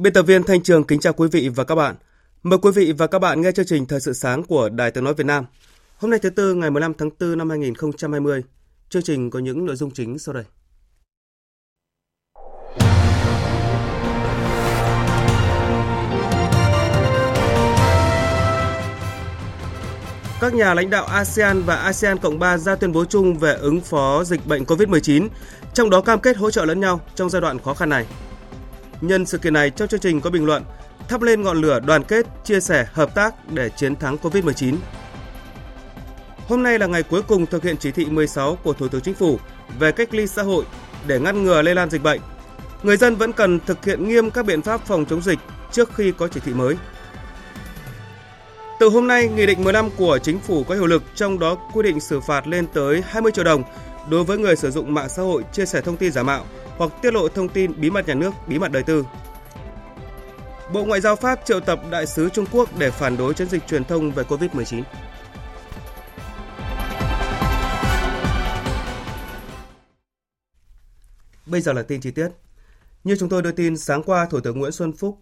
Biên 0.00 0.12
tập 0.12 0.22
viên 0.22 0.42
Thanh 0.42 0.62
Trường 0.62 0.84
kính 0.84 1.00
chào 1.00 1.12
quý 1.12 1.28
vị 1.32 1.48
và 1.48 1.64
các 1.64 1.74
bạn. 1.74 1.94
Mời 2.42 2.58
quý 2.62 2.70
vị 2.74 2.92
và 2.92 3.06
các 3.06 3.18
bạn 3.18 3.40
nghe 3.40 3.52
chương 3.52 3.66
trình 3.66 3.86
Thời 3.86 4.00
sự 4.00 4.12
sáng 4.12 4.42
của 4.42 4.68
Đài 4.68 4.90
Tiếng 4.90 5.04
Nói 5.04 5.14
Việt 5.14 5.26
Nam. 5.26 5.44
Hôm 5.96 6.10
nay 6.10 6.20
thứ 6.22 6.30
Tư 6.30 6.54
ngày 6.54 6.70
15 6.70 6.94
tháng 6.94 7.10
4 7.20 7.38
năm 7.38 7.50
2020. 7.50 8.42
Chương 8.88 9.02
trình 9.02 9.30
có 9.30 9.38
những 9.38 9.66
nội 9.66 9.76
dung 9.76 9.90
chính 9.90 10.18
sau 10.18 10.34
đây. 10.34 10.44
Các 20.40 20.54
nhà 20.54 20.74
lãnh 20.74 20.90
đạo 20.90 21.04
ASEAN 21.04 21.62
và 21.62 21.76
ASEAN 21.76 22.18
Cộng 22.18 22.38
3 22.38 22.58
ra 22.58 22.74
tuyên 22.74 22.92
bố 22.92 23.04
chung 23.04 23.38
về 23.38 23.54
ứng 23.54 23.80
phó 23.80 24.24
dịch 24.24 24.46
bệnh 24.46 24.64
COVID-19, 24.64 25.28
trong 25.74 25.90
đó 25.90 26.00
cam 26.00 26.20
kết 26.20 26.36
hỗ 26.36 26.50
trợ 26.50 26.64
lẫn 26.64 26.80
nhau 26.80 27.00
trong 27.14 27.30
giai 27.30 27.42
đoạn 27.42 27.58
khó 27.58 27.74
khăn 27.74 27.88
này. 27.88 28.06
Nhân 29.00 29.26
sự 29.26 29.38
kiện 29.38 29.52
này, 29.52 29.70
trong 29.70 29.88
chương 29.88 30.00
trình 30.00 30.20
có 30.20 30.30
bình 30.30 30.46
luận 30.46 30.64
thắp 31.08 31.22
lên 31.22 31.42
ngọn 31.42 31.60
lửa 31.60 31.80
đoàn 31.80 32.04
kết, 32.04 32.26
chia 32.44 32.60
sẻ, 32.60 32.86
hợp 32.92 33.14
tác 33.14 33.34
để 33.52 33.70
chiến 33.70 33.96
thắng 33.96 34.16
COVID-19. 34.16 34.76
Hôm 36.48 36.62
nay 36.62 36.78
là 36.78 36.86
ngày 36.86 37.02
cuối 37.02 37.22
cùng 37.22 37.46
thực 37.46 37.62
hiện 37.62 37.76
chỉ 37.76 37.90
thị 37.90 38.04
16 38.04 38.58
của 38.62 38.72
Thủ 38.72 38.88
tướng 38.88 39.00
Chính 39.00 39.14
phủ 39.14 39.38
về 39.78 39.92
cách 39.92 40.14
ly 40.14 40.26
xã 40.26 40.42
hội 40.42 40.64
để 41.06 41.20
ngăn 41.20 41.42
ngừa 41.42 41.62
lây 41.62 41.74
lan 41.74 41.90
dịch 41.90 42.02
bệnh. 42.02 42.20
Người 42.82 42.96
dân 42.96 43.16
vẫn 43.16 43.32
cần 43.32 43.60
thực 43.66 43.84
hiện 43.84 44.08
nghiêm 44.08 44.30
các 44.30 44.46
biện 44.46 44.62
pháp 44.62 44.86
phòng 44.86 45.04
chống 45.04 45.22
dịch 45.22 45.38
trước 45.72 45.94
khi 45.94 46.12
có 46.12 46.28
chỉ 46.28 46.40
thị 46.40 46.54
mới. 46.54 46.76
Từ 48.80 48.88
hôm 48.88 49.06
nay, 49.06 49.28
Nghị 49.28 49.46
định 49.46 49.64
15 49.64 49.90
của 49.90 50.18
Chính 50.18 50.38
phủ 50.38 50.64
có 50.64 50.74
hiệu 50.74 50.86
lực, 50.86 51.02
trong 51.14 51.38
đó 51.38 51.54
quy 51.72 51.82
định 51.82 52.00
xử 52.00 52.20
phạt 52.20 52.46
lên 52.46 52.66
tới 52.74 53.02
20 53.06 53.32
triệu 53.32 53.44
đồng 53.44 53.62
đối 54.10 54.24
với 54.24 54.38
người 54.38 54.56
sử 54.56 54.70
dụng 54.70 54.94
mạng 54.94 55.08
xã 55.08 55.22
hội 55.22 55.44
chia 55.52 55.66
sẻ 55.66 55.80
thông 55.80 55.96
tin 55.96 56.12
giả 56.12 56.22
mạo 56.22 56.46
hoặc 56.76 56.92
tiết 57.02 57.14
lộ 57.14 57.28
thông 57.28 57.48
tin 57.48 57.80
bí 57.80 57.90
mật 57.90 58.08
nhà 58.08 58.14
nước, 58.14 58.30
bí 58.46 58.58
mật 58.58 58.72
đời 58.72 58.82
tư. 58.82 59.04
Bộ 60.72 60.84
Ngoại 60.84 61.00
giao 61.00 61.16
Pháp 61.16 61.40
triệu 61.44 61.60
tập 61.60 61.80
đại 61.90 62.06
sứ 62.06 62.28
Trung 62.28 62.46
Quốc 62.52 62.78
để 62.78 62.90
phản 62.90 63.16
đối 63.16 63.34
chiến 63.34 63.48
dịch 63.48 63.66
truyền 63.66 63.84
thông 63.84 64.10
về 64.10 64.22
Covid-19. 64.22 64.82
Bây 71.46 71.60
giờ 71.60 71.72
là 71.72 71.82
tin 71.82 72.00
chi 72.00 72.10
tiết. 72.10 72.28
Như 73.04 73.16
chúng 73.16 73.28
tôi 73.28 73.42
đưa 73.42 73.52
tin, 73.52 73.76
sáng 73.76 74.02
qua 74.02 74.26
Thủ 74.26 74.40
tướng 74.40 74.58
Nguyễn 74.58 74.72
Xuân 74.72 74.92
Phúc 74.92 75.18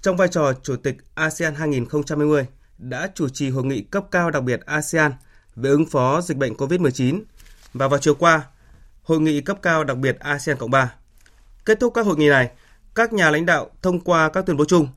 trong 0.00 0.16
vai 0.16 0.28
trò 0.28 0.52
Chủ 0.62 0.76
tịch 0.76 0.96
ASEAN 1.14 1.54
2020 1.54 2.46
đã 2.78 3.10
chủ 3.14 3.28
trì 3.28 3.50
hội 3.50 3.64
nghị 3.64 3.82
cấp 3.82 4.04
cao 4.10 4.30
đặc 4.30 4.42
biệt 4.42 4.60
ASEAN 4.66 5.12
về 5.56 5.70
ứng 5.70 5.86
phó 5.86 6.20
dịch 6.20 6.36
bệnh 6.36 6.54
COVID-19 6.54 7.20
và 7.78 7.88
vào 7.88 8.00
chiều 8.00 8.14
qua, 8.14 8.42
hội 9.02 9.20
nghị 9.20 9.40
cấp 9.40 9.58
cao 9.62 9.84
đặc 9.84 9.96
biệt 9.96 10.16
ASEAN 10.20 10.56
Cộng 10.56 10.70
3. 10.70 10.92
Kết 11.64 11.80
thúc 11.80 11.94
các 11.94 12.06
hội 12.06 12.16
nghị 12.16 12.28
này, 12.28 12.50
các 12.94 13.12
nhà 13.12 13.30
lãnh 13.30 13.46
đạo 13.46 13.70
thông 13.82 14.00
qua 14.00 14.28
các 14.28 14.46
tuyên 14.46 14.56
bố 14.56 14.64
chung. 14.64 14.88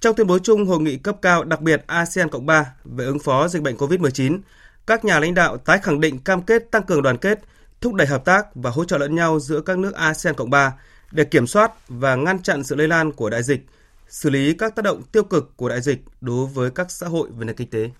Trong 0.00 0.16
tuyên 0.16 0.26
bố 0.26 0.38
chung 0.38 0.66
hội 0.66 0.80
nghị 0.80 0.96
cấp 0.96 1.16
cao 1.22 1.44
đặc 1.44 1.60
biệt 1.60 1.84
ASEAN 1.86 2.28
Cộng 2.28 2.46
3 2.46 2.74
về 2.84 3.04
ứng 3.04 3.18
phó 3.18 3.48
dịch 3.48 3.62
bệnh 3.62 3.76
COVID-19, 3.76 4.38
các 4.86 5.04
nhà 5.04 5.20
lãnh 5.20 5.34
đạo 5.34 5.56
tái 5.56 5.78
khẳng 5.78 6.00
định 6.00 6.18
cam 6.18 6.42
kết 6.42 6.70
tăng 6.70 6.82
cường 6.82 7.02
đoàn 7.02 7.18
kết, 7.18 7.40
thúc 7.80 7.94
đẩy 7.94 8.06
hợp 8.06 8.24
tác 8.24 8.46
và 8.54 8.70
hỗ 8.70 8.84
trợ 8.84 8.98
lẫn 8.98 9.14
nhau 9.14 9.40
giữa 9.40 9.60
các 9.60 9.78
nước 9.78 9.94
ASEAN 9.94 10.34
Cộng 10.34 10.50
3 10.50 10.72
để 11.10 11.24
kiểm 11.24 11.46
soát 11.46 11.72
và 11.88 12.14
ngăn 12.14 12.42
chặn 12.42 12.64
sự 12.64 12.74
lây 12.74 12.88
lan 12.88 13.12
của 13.12 13.30
đại 13.30 13.42
dịch, 13.42 13.66
xử 14.08 14.30
lý 14.30 14.54
các 14.54 14.74
tác 14.74 14.82
động 14.82 15.02
tiêu 15.02 15.24
cực 15.24 15.56
của 15.56 15.68
đại 15.68 15.80
dịch 15.80 16.04
đối 16.20 16.46
với 16.46 16.70
các 16.70 16.90
xã 16.90 17.06
hội 17.06 17.28
và 17.36 17.44
nền 17.44 17.56
kinh 17.56 17.70
tế. 17.70 17.90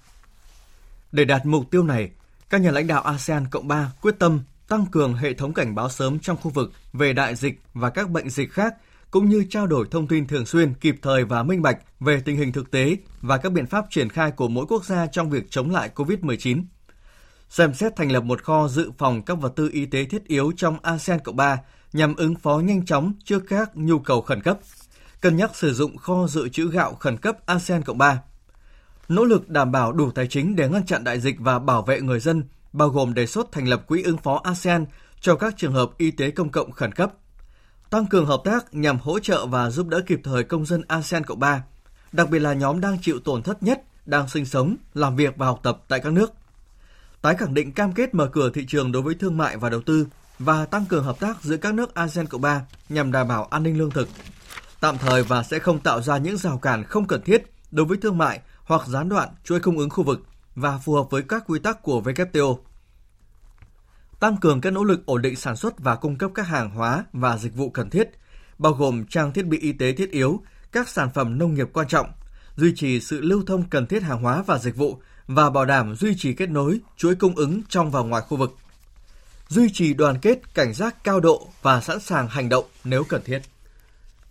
Để 1.12 1.25
đạt 1.25 1.46
mục 1.46 1.70
tiêu 1.70 1.82
này, 1.82 2.10
các 2.54 2.60
nhà 2.60 2.70
lãnh 2.70 2.87
đạo 2.87 3.03
ASEAN 3.03 3.47
Cộng 3.47 3.69
3 3.69 3.92
quyết 4.00 4.19
tâm 4.19 4.41
tăng 4.69 4.87
cường 4.87 5.15
hệ 5.15 5.34
thống 5.34 5.54
cảnh 5.54 5.75
báo 5.75 5.88
sớm 5.88 6.19
trong 6.19 6.37
khu 6.37 6.50
vực 6.50 6.72
về 6.92 7.12
đại 7.12 7.34
dịch 7.37 7.62
và 7.72 7.91
các 7.91 8.10
bệnh 8.10 8.31
dịch 8.31 8.53
khác, 8.53 8.75
cũng 9.10 9.28
như 9.28 9.44
trao 9.50 9.66
đổi 9.66 9.87
thông 9.91 10.06
tin 10.06 10.26
thường 10.26 10.47
xuyên, 10.47 10.75
kịp 10.75 10.97
thời 11.03 11.25
và 11.25 11.43
minh 11.43 11.62
bạch 11.62 11.78
về 12.00 12.20
tình 12.25 12.37
hình 12.37 12.53
thực 12.53 12.70
tế 12.70 12.97
và 13.20 13.37
các 13.37 13.53
biện 13.53 13.66
pháp 13.66 13.84
triển 13.91 14.09
khai 14.09 14.31
của 14.31 14.48
mỗi 14.48 14.66
quốc 14.69 14.84
gia 14.84 15.06
trong 15.06 15.31
việc 15.31 15.50
chống 15.50 15.70
lại 15.70 15.91
COVID-19. 15.94 16.62
Xem 17.48 17.75
xét 17.75 17.97
thành 17.97 18.12
lập 18.12 18.25
một 18.25 18.43
kho 18.43 18.69
dự 18.69 18.91
phòng 18.98 19.22
các 19.22 19.34
vật 19.34 19.53
tư 19.56 19.69
y 19.72 19.87
tế 19.87 20.04
thiết 20.04 20.25
yếu 20.25 20.53
trong 20.56 20.76
ASEAN 20.82 21.19
Cộng 21.19 21.37
3 21.37 21.59
nhằm 21.93 22.16
ứng 22.16 22.34
phó 22.34 22.59
nhanh 22.59 22.84
chóng 22.84 23.12
trước 23.25 23.43
các 23.48 23.76
nhu 23.76 23.98
cầu 23.98 24.22
khẩn 24.22 24.43
cấp. 24.43 24.59
Cân 25.20 25.37
nhắc 25.37 25.56
sử 25.56 25.75
dụng 25.75 25.97
kho 25.97 26.26
dự 26.26 26.48
trữ 26.48 26.70
gạo 26.70 26.94
khẩn 26.94 27.16
cấp 27.16 27.47
ASEAN 27.47 27.82
Cộng 27.82 27.98
3. 27.98 28.20
Nỗ 29.09 29.25
lực 29.25 29.48
đảm 29.48 29.72
bảo 29.72 29.92
đủ 29.92 30.10
tài 30.10 30.26
chính 30.26 30.56
để 30.56 30.69
ngăn 30.69 30.87
chặn 30.87 31.04
đại 31.04 31.20
dịch 31.20 31.37
và 31.38 31.59
bảo 31.59 31.82
vệ 31.82 32.00
người 32.00 32.20
dân 32.20 32.44
bao 32.72 32.88
gồm 32.88 33.15
đề 33.15 33.26
xuất 33.26 33.53
thành 33.53 33.69
lập 33.69 33.82
quỹ 33.87 34.03
ứng 34.03 34.16
phó 34.16 34.41
ASEAN 34.44 34.87
cho 35.20 35.37
các 35.37 35.54
trường 35.56 35.72
hợp 35.72 35.91
y 35.98 36.10
tế 36.10 36.31
công 36.31 36.48
cộng 36.48 36.72
khẩn 36.72 36.92
cấp, 36.92 37.12
tăng 37.91 38.06
cường 38.06 38.26
hợp 38.26 38.41
tác 38.44 38.75
nhằm 38.75 38.98
hỗ 38.98 39.19
trợ 39.19 39.47
và 39.47 39.70
giúp 39.70 39.88
đỡ 39.88 40.00
kịp 40.06 40.20
thời 40.25 40.44
công 40.44 40.66
dân 40.66 40.82
ASEAN 40.88 41.25
Cộng 41.25 41.41
3, 41.41 41.62
đặc 42.12 42.31
biệt 42.31 42.38
là 42.38 42.53
nhóm 42.53 42.81
đang 42.81 42.98
chịu 43.03 43.19
tổn 43.20 43.43
thất 43.43 43.62
nhất, 43.62 43.82
đang 44.06 44.28
sinh 44.28 44.44
sống, 44.44 44.76
làm 44.94 45.16
việc 45.16 45.37
và 45.37 45.47
học 45.47 45.60
tập 45.62 45.78
tại 45.88 46.00
các 46.00 46.12
nước. 46.12 46.32
Tái 47.22 47.34
khẳng 47.34 47.54
định 47.54 47.72
cam 47.72 47.93
kết 47.93 48.14
mở 48.14 48.26
cửa 48.32 48.50
thị 48.50 48.64
trường 48.69 48.93
đối 48.93 49.03
với 49.03 49.14
thương 49.14 49.37
mại 49.37 49.56
và 49.56 49.70
đầu 49.70 49.81
tư 49.81 50.06
và 50.38 50.66
tăng 50.66 50.87
cường 50.87 51.04
hợp 51.04 51.20
tác 51.20 51.43
giữa 51.43 51.56
các 51.56 51.75
nước 51.75 51.94
ASEAN 51.94 52.26
Cộng 52.26 52.41
3 52.41 52.62
nhằm 52.88 53.12
đảm 53.12 53.28
bảo 53.28 53.44
an 53.44 53.62
ninh 53.62 53.78
lương 53.78 53.91
thực, 53.91 54.09
tạm 54.81 54.98
thời 54.98 55.22
và 55.22 55.43
sẽ 55.43 55.59
không 55.59 55.78
tạo 55.78 56.03
ra 56.03 56.19
những 56.19 56.37
rào 56.37 56.59
cản 56.59 56.84
không 56.84 57.06
cần 57.06 57.22
thiết 57.22 57.43
đối 57.70 57.87
với 57.87 57.98
thương 57.98 58.19
mại 58.19 58.41
hoặc 58.64 58.86
gián 58.86 59.08
đoạn 59.08 59.28
chuỗi 59.44 59.60
cung 59.60 59.78
ứng 59.78 59.91
khu 59.91 60.04
vực 60.04 60.22
và 60.54 60.78
phù 60.78 60.94
hợp 60.94 61.10
với 61.10 61.22
các 61.22 61.44
quy 61.47 61.58
tắc 61.58 61.82
của 61.82 62.00
WTO. 62.00 62.58
Tăng 64.20 64.36
cường 64.36 64.60
các 64.60 64.70
nỗ 64.70 64.84
lực 64.84 65.06
ổn 65.06 65.22
định 65.22 65.36
sản 65.36 65.56
xuất 65.56 65.78
và 65.78 65.97
cung 65.97 66.19
cấp 66.19 66.30
các 66.34 66.47
hàng 66.47 66.70
hóa 66.70 67.04
và 67.12 67.36
dịch 67.36 67.54
vụ 67.54 67.70
cần 67.70 67.91
thiết, 67.91 68.10
bao 68.58 68.72
gồm 68.72 69.06
trang 69.06 69.32
thiết 69.32 69.47
bị 69.47 69.58
y 69.58 69.72
tế 69.72 69.92
thiết 69.92 70.10
yếu, 70.10 70.41
các 70.72 70.88
sản 70.88 71.10
phẩm 71.14 71.38
nông 71.38 71.54
nghiệp 71.54 71.69
quan 71.72 71.88
trọng, 71.88 72.12
duy 72.56 72.72
trì 72.76 73.00
sự 73.00 73.20
lưu 73.20 73.42
thông 73.47 73.64
cần 73.70 73.86
thiết 73.86 74.02
hàng 74.02 74.22
hóa 74.22 74.42
và 74.47 74.58
dịch 74.58 74.76
vụ 74.76 75.00
và 75.26 75.50
bảo 75.50 75.64
đảm 75.64 75.94
duy 75.94 76.14
trì 76.19 76.32
kết 76.32 76.50
nối 76.50 76.81
chuỗi 76.96 77.14
cung 77.14 77.36
ứng 77.36 77.62
trong 77.69 77.91
và 77.91 78.00
ngoài 78.00 78.22
khu 78.28 78.36
vực. 78.36 78.56
Duy 79.48 79.69
trì 79.72 79.94
đoàn 79.94 80.19
kết, 80.22 80.54
cảnh 80.54 80.75
giác 80.75 81.04
cao 81.04 81.20
độ 81.20 81.48
và 81.62 81.81
sẵn 81.81 82.00
sàng 82.00 82.28
hành 82.28 82.48
động 82.48 82.64
nếu 82.84 83.04
cần 83.04 83.22
thiết. 83.25 83.41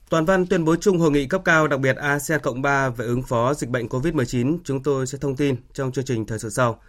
Toàn 0.09 0.25
văn 0.25 0.45
tuyên 0.45 0.65
bố 0.65 0.75
chung 0.75 0.97
hội 0.97 1.11
nghị 1.11 1.25
cấp 1.25 1.41
cao 1.45 1.67
đặc 1.67 1.79
biệt 1.79 1.95
ASEAN 1.95 2.39
Cộng 2.41 2.61
3 2.61 2.89
về 2.89 3.05
ứng 3.05 3.23
phó 3.23 3.53
dịch 3.53 3.69
bệnh 3.69 3.87
COVID-19 3.87 4.57
chúng 4.63 4.83
tôi 4.83 5.07
sẽ 5.07 5.17
thông 5.17 5.35
tin 5.35 5.55
trong 5.73 5.91
chương 5.91 6.05
trình 6.05 6.25
thời 6.25 6.39
sự 6.39 6.49
sau. 6.49 6.79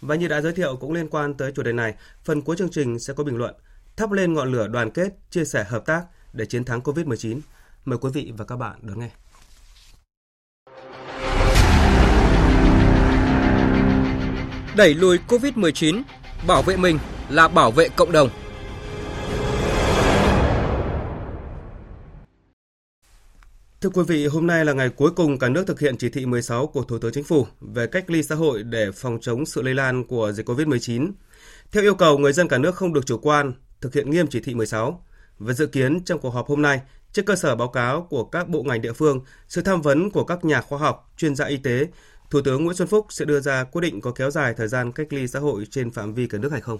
Và 0.00 0.14
như 0.14 0.28
đã 0.28 0.40
giới 0.40 0.52
thiệu 0.52 0.76
cũng 0.76 0.92
liên 0.92 1.08
quan 1.08 1.34
tới 1.34 1.52
chủ 1.52 1.62
đề 1.62 1.72
này, 1.72 1.94
phần 2.24 2.42
cuối 2.42 2.56
chương 2.56 2.70
trình 2.70 2.98
sẽ 2.98 3.14
có 3.14 3.24
bình 3.24 3.36
luận 3.36 3.54
thắp 3.96 4.12
lên 4.12 4.34
ngọn 4.34 4.52
lửa 4.52 4.68
đoàn 4.68 4.90
kết, 4.90 5.08
chia 5.30 5.44
sẻ 5.44 5.64
hợp 5.64 5.86
tác 5.86 6.04
để 6.32 6.46
chiến 6.46 6.64
thắng 6.64 6.80
COVID-19. 6.80 7.40
Mời 7.84 7.98
quý 7.98 8.10
vị 8.14 8.32
và 8.36 8.44
các 8.44 8.56
bạn 8.56 8.78
đón 8.82 9.00
nghe. 9.00 9.10
Đẩy 14.76 14.94
lùi 14.94 15.18
COVID-19, 15.28 16.02
bảo 16.46 16.62
vệ 16.62 16.76
mình 16.76 16.98
là 17.28 17.48
bảo 17.48 17.70
vệ 17.70 17.88
cộng 17.88 18.12
đồng. 18.12 18.28
Thưa 23.84 23.90
quý 23.90 24.02
vị, 24.06 24.26
hôm 24.26 24.46
nay 24.46 24.64
là 24.64 24.72
ngày 24.72 24.88
cuối 24.88 25.10
cùng 25.10 25.38
cả 25.38 25.48
nước 25.48 25.66
thực 25.66 25.80
hiện 25.80 25.96
chỉ 25.96 26.08
thị 26.08 26.26
16 26.26 26.66
của 26.66 26.82
Thủ 26.82 26.98
tướng 26.98 27.12
Chính 27.12 27.24
phủ 27.24 27.46
về 27.60 27.86
cách 27.86 28.10
ly 28.10 28.22
xã 28.22 28.34
hội 28.34 28.62
để 28.62 28.90
phòng 28.92 29.18
chống 29.20 29.46
sự 29.46 29.62
lây 29.62 29.74
lan 29.74 30.04
của 30.04 30.32
dịch 30.32 30.48
COVID-19. 30.48 31.12
Theo 31.72 31.82
yêu 31.82 31.94
cầu, 31.94 32.18
người 32.18 32.32
dân 32.32 32.48
cả 32.48 32.58
nước 32.58 32.74
không 32.74 32.92
được 32.92 33.06
chủ 33.06 33.18
quan, 33.18 33.52
thực 33.80 33.94
hiện 33.94 34.10
nghiêm 34.10 34.26
chỉ 34.26 34.40
thị 34.40 34.54
16. 34.54 35.04
Và 35.38 35.52
dự 35.52 35.66
kiến 35.66 36.04
trong 36.04 36.18
cuộc 36.18 36.30
họp 36.30 36.48
hôm 36.48 36.62
nay, 36.62 36.80
trên 37.12 37.24
cơ 37.24 37.36
sở 37.36 37.56
báo 37.56 37.68
cáo 37.68 38.06
của 38.10 38.24
các 38.24 38.48
bộ 38.48 38.62
ngành 38.62 38.82
địa 38.82 38.92
phương, 38.92 39.20
sự 39.48 39.62
tham 39.62 39.82
vấn 39.82 40.10
của 40.10 40.24
các 40.24 40.44
nhà 40.44 40.60
khoa 40.60 40.78
học, 40.78 41.12
chuyên 41.16 41.34
gia 41.34 41.46
y 41.46 41.56
tế, 41.56 41.86
Thủ 42.30 42.40
tướng 42.44 42.64
Nguyễn 42.64 42.76
Xuân 42.76 42.88
Phúc 42.88 43.06
sẽ 43.10 43.24
đưa 43.24 43.40
ra 43.40 43.64
quyết 43.64 43.80
định 43.80 44.00
có 44.00 44.10
kéo 44.10 44.30
dài 44.30 44.54
thời 44.56 44.68
gian 44.68 44.92
cách 44.92 45.12
ly 45.12 45.26
xã 45.26 45.38
hội 45.38 45.66
trên 45.70 45.90
phạm 45.90 46.14
vi 46.14 46.26
cả 46.26 46.38
nước 46.38 46.52
hay 46.52 46.60
không. 46.60 46.78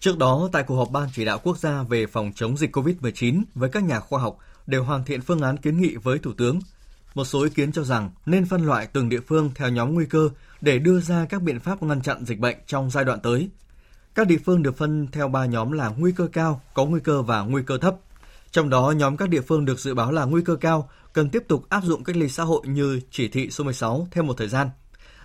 Trước 0.00 0.18
đó, 0.18 0.48
tại 0.52 0.62
cuộc 0.62 0.76
họp 0.76 0.90
Ban 0.90 1.08
chỉ 1.14 1.24
đạo 1.24 1.38
quốc 1.42 1.58
gia 1.58 1.82
về 1.82 2.06
phòng 2.06 2.32
chống 2.34 2.56
dịch 2.56 2.76
COVID-19 2.76 3.42
với 3.54 3.70
các 3.70 3.82
nhà 3.82 4.00
khoa 4.00 4.20
học 4.20 4.38
đều 4.66 4.84
hoàn 4.84 5.04
thiện 5.04 5.20
phương 5.20 5.40
án 5.40 5.56
kiến 5.56 5.80
nghị 5.80 5.96
với 5.96 6.18
Thủ 6.18 6.32
tướng. 6.32 6.60
Một 7.14 7.24
số 7.24 7.42
ý 7.42 7.50
kiến 7.50 7.72
cho 7.72 7.84
rằng 7.84 8.10
nên 8.26 8.46
phân 8.46 8.66
loại 8.66 8.86
từng 8.86 9.08
địa 9.08 9.20
phương 9.20 9.50
theo 9.54 9.68
nhóm 9.68 9.94
nguy 9.94 10.06
cơ 10.06 10.28
để 10.60 10.78
đưa 10.78 11.00
ra 11.00 11.26
các 11.28 11.42
biện 11.42 11.60
pháp 11.60 11.82
ngăn 11.82 12.02
chặn 12.02 12.24
dịch 12.24 12.38
bệnh 12.38 12.56
trong 12.66 12.90
giai 12.90 13.04
đoạn 13.04 13.20
tới. 13.20 13.50
Các 14.14 14.26
địa 14.26 14.38
phương 14.44 14.62
được 14.62 14.76
phân 14.76 15.06
theo 15.12 15.28
3 15.28 15.46
nhóm 15.46 15.72
là 15.72 15.88
nguy 15.88 16.12
cơ 16.12 16.26
cao, 16.32 16.60
có 16.74 16.84
nguy 16.84 17.00
cơ 17.00 17.22
và 17.22 17.40
nguy 17.40 17.62
cơ 17.66 17.78
thấp. 17.78 17.96
Trong 18.50 18.70
đó, 18.70 18.90
nhóm 18.90 19.16
các 19.16 19.28
địa 19.28 19.40
phương 19.40 19.64
được 19.64 19.80
dự 19.80 19.94
báo 19.94 20.12
là 20.12 20.24
nguy 20.24 20.42
cơ 20.42 20.56
cao 20.56 20.90
cần 21.12 21.30
tiếp 21.30 21.44
tục 21.48 21.64
áp 21.68 21.84
dụng 21.84 22.04
cách 22.04 22.16
ly 22.16 22.28
xã 22.28 22.42
hội 22.42 22.62
như 22.66 23.00
chỉ 23.10 23.28
thị 23.28 23.50
số 23.50 23.64
16 23.64 24.08
thêm 24.10 24.26
một 24.26 24.34
thời 24.36 24.48
gian. 24.48 24.70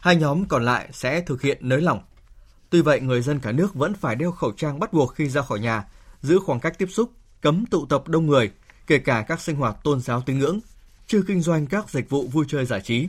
Hai 0.02 0.16
nhóm 0.16 0.46
còn 0.46 0.66
lại 0.66 0.90
sẽ 0.92 1.22
thực 1.22 1.42
hiện 1.42 1.58
nới 1.62 1.82
lỏng. 1.82 2.00
Tuy 2.70 2.82
vậy, 2.82 3.00
người 3.00 3.22
dân 3.22 3.40
cả 3.40 3.52
nước 3.52 3.74
vẫn 3.74 3.94
phải 3.94 4.16
đeo 4.16 4.32
khẩu 4.32 4.52
trang 4.52 4.80
bắt 4.80 4.94
buộc 4.94 5.16
khi 5.16 5.30
ra 5.30 5.42
khỏi 5.42 5.60
nhà, 5.60 5.84
giữ 6.22 6.40
khoảng 6.46 6.60
cách 6.60 6.78
tiếp 6.78 6.88
xúc, 6.92 7.12
cấm 7.42 7.66
tụ 7.66 7.86
tập 7.86 8.08
đông 8.08 8.28
người, 8.28 8.52
kể 8.88 8.98
cả 8.98 9.26
các 9.28 9.42
sinh 9.42 9.56
hoạt 9.56 9.84
tôn 9.84 10.02
giáo 10.02 10.22
tín 10.22 10.40
ngưỡng, 10.40 10.60
chưa 11.08 11.22
kinh 11.28 11.42
doanh 11.42 11.68
các 11.68 11.90
dịch 11.90 12.10
vụ 12.10 12.28
vui 12.28 12.46
chơi 12.48 12.66
giải 12.66 12.82
trí. 12.82 13.08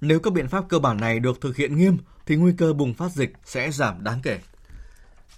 Nếu 0.00 0.20
các 0.20 0.32
biện 0.32 0.48
pháp 0.48 0.64
cơ 0.68 0.78
bản 0.78 0.96
này 0.96 1.20
được 1.20 1.40
thực 1.40 1.56
hiện 1.56 1.76
nghiêm 1.76 1.98
thì 2.26 2.36
nguy 2.36 2.52
cơ 2.58 2.72
bùng 2.72 2.94
phát 2.94 3.12
dịch 3.12 3.32
sẽ 3.44 3.70
giảm 3.70 4.04
đáng 4.04 4.20
kể. 4.22 4.38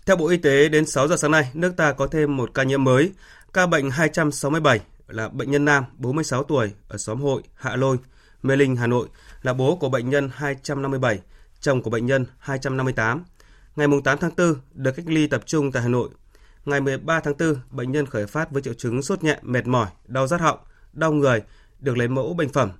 Theo 0.06 0.16
Bộ 0.16 0.28
Y 0.28 0.36
tế, 0.36 0.68
đến 0.68 0.86
6 0.86 1.08
giờ 1.08 1.16
sáng 1.16 1.30
nay, 1.30 1.50
nước 1.54 1.76
ta 1.76 1.92
có 1.92 2.06
thêm 2.06 2.36
một 2.36 2.50
ca 2.54 2.62
nhiễm 2.62 2.84
mới, 2.84 3.12
ca 3.52 3.66
bệnh 3.66 3.90
267 3.90 4.80
là 5.08 5.28
bệnh 5.28 5.50
nhân 5.50 5.64
nam 5.64 5.84
46 5.96 6.42
tuổi 6.42 6.72
ở 6.88 6.98
xóm 6.98 7.20
Hội, 7.20 7.42
Hạ 7.54 7.76
Lôi, 7.76 7.96
Mê 8.42 8.56
Linh, 8.56 8.76
Hà 8.76 8.86
Nội, 8.86 9.08
là 9.42 9.52
bố 9.52 9.76
của 9.76 9.88
bệnh 9.88 10.10
nhân 10.10 10.30
257, 10.34 11.18
chồng 11.60 11.82
của 11.82 11.90
bệnh 11.90 12.06
nhân 12.06 12.26
258. 12.38 13.24
Ngày 13.76 13.86
8 14.04 14.18
tháng 14.18 14.30
4 14.36 14.54
được 14.74 14.92
cách 14.92 15.06
ly 15.08 15.26
tập 15.26 15.42
trung 15.46 15.72
tại 15.72 15.82
Hà 15.82 15.88
Nội. 15.88 16.08
Ngày 16.64 16.80
13 16.80 17.20
tháng 17.20 17.34
4, 17.38 17.54
bệnh 17.70 17.92
nhân 17.92 18.06
khởi 18.06 18.26
phát 18.26 18.50
với 18.50 18.62
triệu 18.62 18.74
chứng 18.74 19.02
sốt 19.02 19.24
nhẹ, 19.24 19.38
mệt 19.42 19.66
mỏi, 19.66 19.88
đau 20.06 20.26
rát 20.26 20.40
họng, 20.40 20.58
đau 20.92 21.12
người, 21.12 21.42
được 21.78 21.98
lấy 21.98 22.08
mẫu 22.08 22.34
bệnh 22.34 22.48
phẩm. 22.48 22.70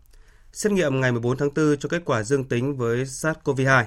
Xét 0.52 0.72
nghiệm 0.72 1.00
ngày 1.00 1.12
14 1.12 1.36
tháng 1.36 1.54
4 1.54 1.76
cho 1.80 1.88
kết 1.88 2.02
quả 2.04 2.22
dương 2.22 2.44
tính 2.44 2.76
với 2.76 3.04
SARS-CoV-2. 3.04 3.84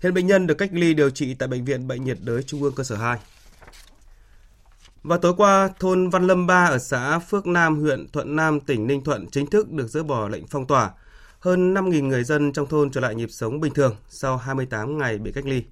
Hiện 0.00 0.14
bệnh 0.14 0.26
nhân 0.26 0.46
được 0.46 0.54
cách 0.54 0.70
ly 0.72 0.94
điều 0.94 1.10
trị 1.10 1.34
tại 1.34 1.48
Bệnh 1.48 1.64
viện 1.64 1.88
Bệnh 1.88 2.04
nhiệt 2.04 2.18
đới 2.20 2.42
Trung 2.42 2.62
ương 2.62 2.74
cơ 2.74 2.84
sở 2.84 2.96
2. 2.96 3.18
Và 5.02 5.18
tối 5.18 5.34
qua, 5.36 5.70
thôn 5.78 6.10
Văn 6.10 6.26
Lâm 6.26 6.46
3 6.46 6.64
ở 6.64 6.78
xã 6.78 7.18
Phước 7.18 7.46
Nam, 7.46 7.80
huyện 7.80 8.08
Thuận 8.12 8.36
Nam, 8.36 8.60
tỉnh 8.60 8.86
Ninh 8.86 9.04
Thuận 9.04 9.26
chính 9.30 9.46
thức 9.46 9.70
được 9.70 9.88
dỡ 9.88 10.02
bỏ 10.02 10.28
lệnh 10.28 10.46
phong 10.46 10.66
tỏa. 10.66 10.90
Hơn 11.40 11.74
5.000 11.74 12.06
người 12.06 12.24
dân 12.24 12.52
trong 12.52 12.66
thôn 12.66 12.90
trở 12.90 13.00
lại 13.00 13.14
nhịp 13.14 13.30
sống 13.30 13.60
bình 13.60 13.74
thường 13.74 13.96
sau 14.08 14.36
28 14.36 14.98
ngày 14.98 15.18
bị 15.18 15.32
cách 15.32 15.46
ly. 15.46 15.64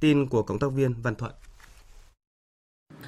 Tin 0.00 0.28
của 0.28 0.42
cộng 0.42 0.58
tác 0.58 0.72
viên 0.72 0.94
Văn 1.02 1.14
Thuận. 1.14 1.32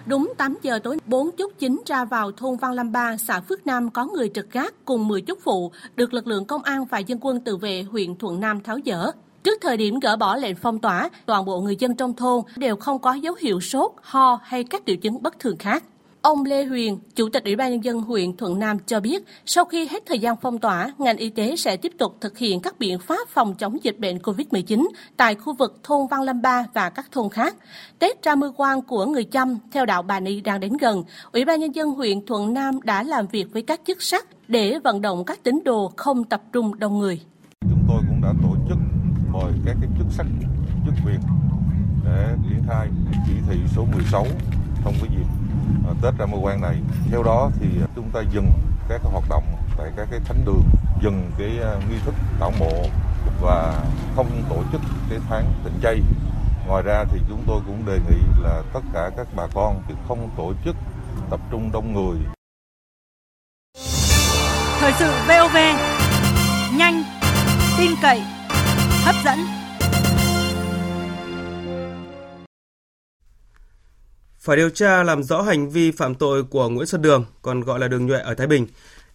Đúng 0.07 0.33
8 0.39 0.57
giờ 0.63 0.79
tối, 0.79 0.99
4 1.07 1.31
chốt 1.37 1.53
chính 1.59 1.83
ra 1.87 2.05
vào 2.05 2.33
thôn 2.33 2.57
Văn 2.57 2.73
Lâm 2.73 2.93
Ba, 2.93 3.17
xã 3.17 3.41
Phước 3.41 3.67
Nam 3.67 3.91
có 3.91 4.07
người 4.07 4.31
trực 4.35 4.51
gác 4.51 4.75
cùng 4.85 5.09
10 5.09 5.23
chốt 5.23 5.39
phụ, 5.43 5.73
được 5.97 6.15
lực 6.15 6.27
lượng 6.27 6.45
công 6.45 6.63
an 6.63 6.85
và 6.85 6.99
dân 6.99 7.19
quân 7.21 7.41
tự 7.41 7.57
vệ 7.57 7.83
huyện 7.83 8.17
Thuận 8.17 8.41
Nam 8.41 8.61
tháo 8.61 8.79
dỡ. 8.87 9.11
Trước 9.43 9.59
thời 9.61 9.77
điểm 9.77 10.01
gỡ 10.01 10.17
bỏ 10.17 10.37
lệnh 10.37 10.57
phong 10.57 10.79
tỏa, 10.79 11.09
toàn 11.27 11.45
bộ 11.45 11.61
người 11.61 11.77
dân 11.77 11.97
trong 11.97 12.17
thôn 12.17 12.43
đều 12.57 12.77
không 12.77 12.99
có 12.99 13.13
dấu 13.13 13.35
hiệu 13.41 13.61
sốt, 13.61 13.93
ho 14.03 14.41
hay 14.43 14.65
các 14.65 14.83
triệu 14.87 14.97
chứng 14.97 15.23
bất 15.23 15.39
thường 15.39 15.57
khác. 15.57 15.85
Ông 16.25 16.45
Lê 16.45 16.65
Huyền, 16.65 16.99
Chủ 17.15 17.29
tịch 17.29 17.45
Ủy 17.45 17.57
ban 17.57 17.71
Nhân 17.71 17.85
dân 17.85 18.01
huyện 18.01 18.37
Thuận 18.37 18.59
Nam 18.59 18.79
cho 18.87 19.01
biết, 19.01 19.25
sau 19.47 19.65
khi 19.65 19.87
hết 19.87 20.03
thời 20.07 20.19
gian 20.19 20.37
phong 20.43 20.59
tỏa, 20.59 20.93
ngành 20.99 21.17
y 21.17 21.31
tế 21.31 21.57
sẽ 21.57 21.77
tiếp 21.77 21.93
tục 21.99 22.17
thực 22.21 22.39
hiện 22.39 22.61
các 22.61 22.79
biện 22.79 22.99
pháp 22.99 23.29
phòng 23.29 23.55
chống 23.55 23.85
dịch 23.85 23.99
bệnh 23.99 24.19
COVID-19 24.19 24.89
tại 25.17 25.35
khu 25.35 25.55
vực 25.55 25.81
thôn 25.83 26.07
Văn 26.11 26.23
Lâm 26.23 26.43
Ba 26.43 26.67
và 26.75 26.91
các 26.91 27.13
thôn 27.13 27.31
khác. 27.31 27.57
Tết 27.99 28.23
ra 28.23 28.35
mưa 28.35 28.53
quan 28.57 28.83
của 28.83 29.07
người 29.07 29.25
chăm 29.25 29.59
theo 29.73 29.87
đạo 29.87 30.03
Bà 30.03 30.21
Ni 30.21 30.41
đang 30.41 30.61
đến 30.61 30.73
gần, 30.77 31.05
Ủy 31.33 31.45
ban 31.45 31.61
Nhân 31.61 31.75
dân 31.75 31.91
huyện 31.91 32.27
Thuận 32.27 32.55
Nam 32.55 32.81
đã 32.83 33.03
làm 33.03 33.27
việc 33.27 33.47
với 33.53 33.63
các 33.63 33.81
chức 33.87 34.03
sắc 34.03 34.27
để 34.49 34.79
vận 34.85 35.01
động 35.01 35.25
các 35.25 35.43
tín 35.43 35.61
đồ 35.65 35.93
không 35.97 36.25
tập 36.25 36.43
trung 36.53 36.79
đông 36.79 36.99
người. 36.99 37.21
Chúng 37.61 37.85
tôi 37.89 38.03
cũng 38.09 38.21
đã 38.23 38.33
tổ 38.43 38.57
chức 38.69 38.79
mời 39.29 39.53
các 39.67 39.77
cái 39.81 39.91
chức 39.99 40.07
sắc, 40.11 40.27
chức 40.87 40.95
việc 41.07 41.21
để 42.05 42.37
triển 42.43 42.63
khai 42.69 42.89
chỉ 43.27 43.35
thị 43.49 43.57
số 43.77 43.85
16 43.93 44.27
trong 44.85 44.95
cái 45.01 45.09
dịp 45.17 45.44
À, 45.89 45.93
Tết 46.03 46.15
ra 46.19 46.27
mưa 46.27 46.39
quan 46.39 46.61
này. 46.61 46.77
Theo 47.11 47.23
đó 47.23 47.51
thì 47.61 47.67
chúng 47.97 48.11
ta 48.11 48.21
dừng 48.33 48.51
các 48.89 49.01
hoạt 49.03 49.25
động 49.29 49.45
tại 49.79 49.91
các 49.97 50.09
cái 50.11 50.21
thánh 50.25 50.45
đường, 50.45 50.65
dừng 51.03 51.31
cái 51.39 51.51
à, 51.63 51.73
nghi 51.89 51.97
thức 52.05 52.15
tảo 52.41 52.53
mộ 52.59 52.85
và 53.41 53.85
không 54.17 54.43
tổ 54.49 54.63
chức 54.73 54.81
cái 55.11 55.19
tháng 55.29 55.53
tịnh 55.65 55.81
chay. 55.83 56.01
Ngoài 56.67 56.83
ra 56.83 57.05
thì 57.13 57.19
chúng 57.29 57.45
tôi 57.47 57.61
cũng 57.67 57.87
đề 57.87 57.99
nghị 58.11 58.43
là 58.43 58.63
tất 58.73 58.81
cả 58.93 59.11
các 59.17 59.27
bà 59.37 59.47
con 59.55 59.83
thì 59.89 59.95
không 60.09 60.31
tổ 60.37 60.53
chức 60.65 60.77
tập 61.31 61.41
trung 61.51 61.71
đông 61.73 61.93
người. 61.93 62.19
Thời 64.81 64.93
sự 64.99 65.13
VOV 65.29 65.57
nhanh, 66.77 67.03
tin 67.79 67.91
cậy, 68.03 68.23
hấp 69.05 69.15
dẫn. 69.25 69.64
Phải 74.45 74.57
điều 74.57 74.71
tra 74.71 75.03
làm 75.03 75.23
rõ 75.23 75.43
hành 75.43 75.71
vi 75.71 75.91
phạm 75.91 76.15
tội 76.15 76.45
của 76.45 76.69
Nguyễn 76.69 76.87
Xuân 76.87 77.03
Đường, 77.03 77.25
còn 77.43 77.61
gọi 77.61 77.79
là 77.79 77.89
Đường 77.89 78.07
Nhuệ 78.07 78.19
ở 78.19 78.35
Thái 78.35 78.47
Bình. 78.47 78.67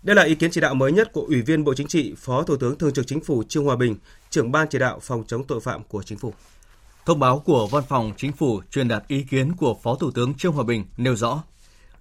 Đây 0.04 0.16
là 0.16 0.24
ý 0.24 0.36
kiến 0.36 0.52
chỉ 0.52 0.62
đạo 0.62 0.74
mới 0.74 0.92
nhất 0.92 1.14
của 1.14 1.22
Ủy 1.22 1.42
viên 1.42 1.64
Bộ 1.64 1.74
Chính 1.74 1.88
trị, 1.88 2.14
Phó 2.18 2.44
Thủ 2.44 2.56
tướng 2.58 2.78
Thường 2.78 2.94
trực 2.94 3.08
Chính 3.08 3.24
phủ 3.24 3.44
Trương 3.44 3.66
Hòa 3.66 3.76
Bình, 3.76 3.96
trưởng 4.30 4.52
ban 4.52 4.68
chỉ 4.70 4.80
đạo 4.80 5.00
phòng 5.02 5.24
chống 5.28 5.44
tội 5.44 5.60
phạm 5.60 5.84
của 5.84 6.04
Chính 6.04 6.18
phủ. 6.18 6.34
Thông 7.06 7.20
báo 7.20 7.40
của 7.40 7.68
Văn 7.68 7.84
phòng 7.90 8.14
Chính 8.18 8.32
phủ 8.32 8.62
truyền 8.72 8.88
đạt 8.88 9.04
ý 9.08 9.24
kiến 9.24 9.56
của 9.56 9.78
Phó 9.84 9.96
Thủ 9.96 10.12
tướng 10.12 10.34
Trương 10.34 10.54
Hòa 10.54 10.64
Bình 10.64 10.86
nêu 10.98 11.16
rõ, 11.16 11.44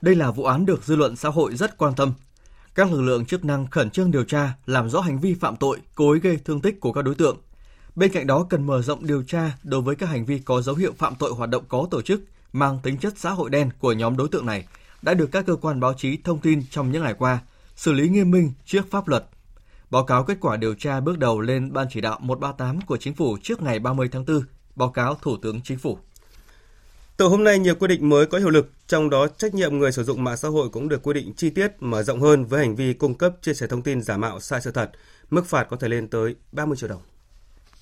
đây 0.00 0.14
là 0.14 0.30
vụ 0.30 0.44
án 0.44 0.66
được 0.66 0.84
dư 0.84 0.96
luận 0.96 1.16
xã 1.16 1.28
hội 1.28 1.56
rất 1.56 1.78
quan 1.78 1.94
tâm. 1.94 2.12
Các 2.74 2.92
lực 2.92 3.02
lượng 3.02 3.26
chức 3.26 3.44
năng 3.44 3.66
khẩn 3.66 3.90
trương 3.90 4.10
điều 4.10 4.24
tra, 4.24 4.52
làm 4.66 4.90
rõ 4.90 5.00
hành 5.00 5.20
vi 5.20 5.34
phạm 5.34 5.56
tội, 5.56 5.78
cố 5.94 6.12
ý 6.12 6.20
gây 6.20 6.38
thương 6.44 6.60
tích 6.60 6.80
của 6.80 6.92
các 6.92 7.02
đối 7.02 7.14
tượng. 7.14 7.36
Bên 7.94 8.12
cạnh 8.12 8.26
đó 8.26 8.46
cần 8.50 8.66
mở 8.66 8.82
rộng 8.82 9.06
điều 9.06 9.22
tra 9.22 9.52
đối 9.62 9.80
với 9.80 9.96
các 9.96 10.08
hành 10.08 10.24
vi 10.24 10.38
có 10.38 10.62
dấu 10.62 10.74
hiệu 10.74 10.92
phạm 10.98 11.14
tội 11.14 11.32
hoạt 11.32 11.50
động 11.50 11.64
có 11.68 11.88
tổ 11.90 12.02
chức, 12.02 12.20
mang 12.52 12.78
tính 12.82 12.98
chất 12.98 13.14
xã 13.16 13.30
hội 13.30 13.50
đen 13.50 13.70
của 13.78 13.92
nhóm 13.92 14.16
đối 14.16 14.28
tượng 14.28 14.46
này 14.46 14.64
đã 15.02 15.14
được 15.14 15.26
các 15.32 15.46
cơ 15.46 15.56
quan 15.56 15.80
báo 15.80 15.94
chí 15.94 16.16
thông 16.24 16.38
tin 16.38 16.62
trong 16.70 16.92
những 16.92 17.02
ngày 17.02 17.14
qua, 17.18 17.38
xử 17.76 17.92
lý 17.92 18.08
nghiêm 18.08 18.30
minh 18.30 18.52
trước 18.64 18.90
pháp 18.90 19.08
luật. 19.08 19.24
Báo 19.90 20.04
cáo 20.04 20.24
kết 20.24 20.38
quả 20.40 20.56
điều 20.56 20.74
tra 20.74 21.00
bước 21.00 21.18
đầu 21.18 21.40
lên 21.40 21.72
Ban 21.72 21.86
chỉ 21.90 22.00
đạo 22.00 22.18
138 22.20 22.80
của 22.80 22.96
Chính 22.96 23.14
phủ 23.14 23.36
trước 23.42 23.62
ngày 23.62 23.78
30 23.78 24.08
tháng 24.12 24.24
4, 24.24 24.42
báo 24.76 24.90
cáo 24.90 25.14
Thủ 25.14 25.36
tướng 25.36 25.60
Chính 25.64 25.78
phủ. 25.78 25.98
Từ 27.16 27.26
hôm 27.26 27.44
nay 27.44 27.58
nhiều 27.58 27.74
quy 27.74 27.88
định 27.88 28.08
mới 28.08 28.26
có 28.26 28.38
hiệu 28.38 28.50
lực, 28.50 28.72
trong 28.86 29.10
đó 29.10 29.26
trách 29.28 29.54
nhiệm 29.54 29.78
người 29.78 29.92
sử 29.92 30.04
dụng 30.04 30.24
mạng 30.24 30.36
xã 30.36 30.48
hội 30.48 30.68
cũng 30.68 30.88
được 30.88 31.02
quy 31.02 31.14
định 31.14 31.32
chi 31.36 31.50
tiết 31.50 31.72
mở 31.80 32.02
rộng 32.02 32.20
hơn 32.20 32.44
với 32.44 32.60
hành 32.60 32.76
vi 32.76 32.92
cung 32.92 33.14
cấp 33.14 33.32
chia 33.42 33.54
sẻ 33.54 33.66
thông 33.66 33.82
tin 33.82 34.02
giả 34.02 34.16
mạo 34.16 34.40
sai 34.40 34.60
sự 34.60 34.70
thật, 34.70 34.90
mức 35.30 35.46
phạt 35.46 35.64
có 35.70 35.76
thể 35.76 35.88
lên 35.88 36.08
tới 36.08 36.34
30 36.52 36.76
triệu 36.76 36.88
đồng. 36.88 37.02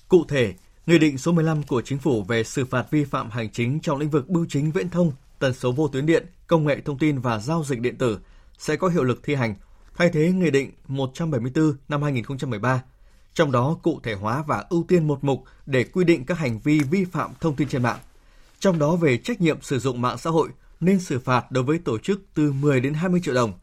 Cụ 0.07 0.25
thể, 0.27 0.53
Nghị 0.87 0.97
định 0.97 1.17
số 1.17 1.31
15 1.31 1.63
của 1.63 1.81
Chính 1.81 1.97
phủ 1.97 2.23
về 2.23 2.43
xử 2.43 2.65
phạt 2.65 2.91
vi 2.91 3.03
phạm 3.03 3.29
hành 3.29 3.49
chính 3.51 3.79
trong 3.79 3.97
lĩnh 3.97 4.09
vực 4.09 4.29
bưu 4.29 4.45
chính 4.49 4.71
viễn 4.71 4.89
thông, 4.89 5.11
tần 5.39 5.53
số 5.53 5.71
vô 5.71 5.87
tuyến 5.87 6.05
điện, 6.05 6.25
công 6.47 6.65
nghệ 6.65 6.81
thông 6.85 6.97
tin 6.97 7.19
và 7.19 7.39
giao 7.39 7.63
dịch 7.63 7.79
điện 7.79 7.97
tử 7.97 8.19
sẽ 8.57 8.75
có 8.75 8.87
hiệu 8.87 9.03
lực 9.03 9.23
thi 9.23 9.35
hành, 9.35 9.55
thay 9.95 10.09
thế 10.13 10.31
Nghị 10.31 10.51
định 10.51 10.71
174 10.87 11.73
năm 11.89 12.03
2013. 12.03 12.83
Trong 13.33 13.51
đó 13.51 13.77
cụ 13.83 13.99
thể 14.03 14.13
hóa 14.13 14.43
và 14.47 14.65
ưu 14.69 14.85
tiên 14.87 15.07
một 15.07 15.23
mục 15.23 15.43
để 15.65 15.83
quy 15.83 16.03
định 16.03 16.25
các 16.25 16.37
hành 16.37 16.59
vi 16.59 16.79
vi 16.79 17.05
phạm 17.05 17.31
thông 17.39 17.55
tin 17.55 17.67
trên 17.67 17.83
mạng. 17.83 17.99
Trong 18.59 18.79
đó 18.79 18.95
về 18.95 19.17
trách 19.17 19.41
nhiệm 19.41 19.61
sử 19.61 19.79
dụng 19.79 20.01
mạng 20.01 20.17
xã 20.17 20.29
hội 20.29 20.49
nên 20.79 20.99
xử 20.99 21.19
phạt 21.19 21.51
đối 21.51 21.63
với 21.63 21.79
tổ 21.79 21.97
chức 21.97 22.21
từ 22.33 22.51
10 22.51 22.79
đến 22.79 22.93
20 22.93 23.21
triệu 23.23 23.33
đồng. 23.33 23.53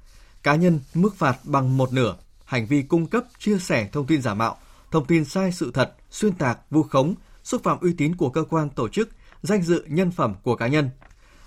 Cá 0.42 0.54
nhân 0.54 0.80
mức 0.94 1.16
phạt 1.16 1.38
bằng 1.44 1.76
một 1.76 1.92
nửa 1.92 2.16
hành 2.44 2.66
vi 2.66 2.82
cung 2.82 3.06
cấp 3.06 3.24
chia 3.38 3.58
sẻ 3.58 3.88
thông 3.92 4.06
tin 4.06 4.22
giả 4.22 4.34
mạo, 4.34 4.56
thông 4.90 5.06
tin 5.06 5.24
sai 5.24 5.52
sự 5.52 5.70
thật, 5.74 5.94
xuyên 6.10 6.32
tạc, 6.32 6.58
vu 6.70 6.82
khống, 6.82 7.14
xúc 7.42 7.62
phạm 7.64 7.78
uy 7.80 7.92
tín 7.92 8.16
của 8.16 8.30
cơ 8.30 8.44
quan 8.50 8.70
tổ 8.70 8.88
chức, 8.88 9.08
danh 9.42 9.62
dự 9.62 9.84
nhân 9.88 10.10
phẩm 10.10 10.34
của 10.42 10.56
cá 10.56 10.66
nhân, 10.66 10.90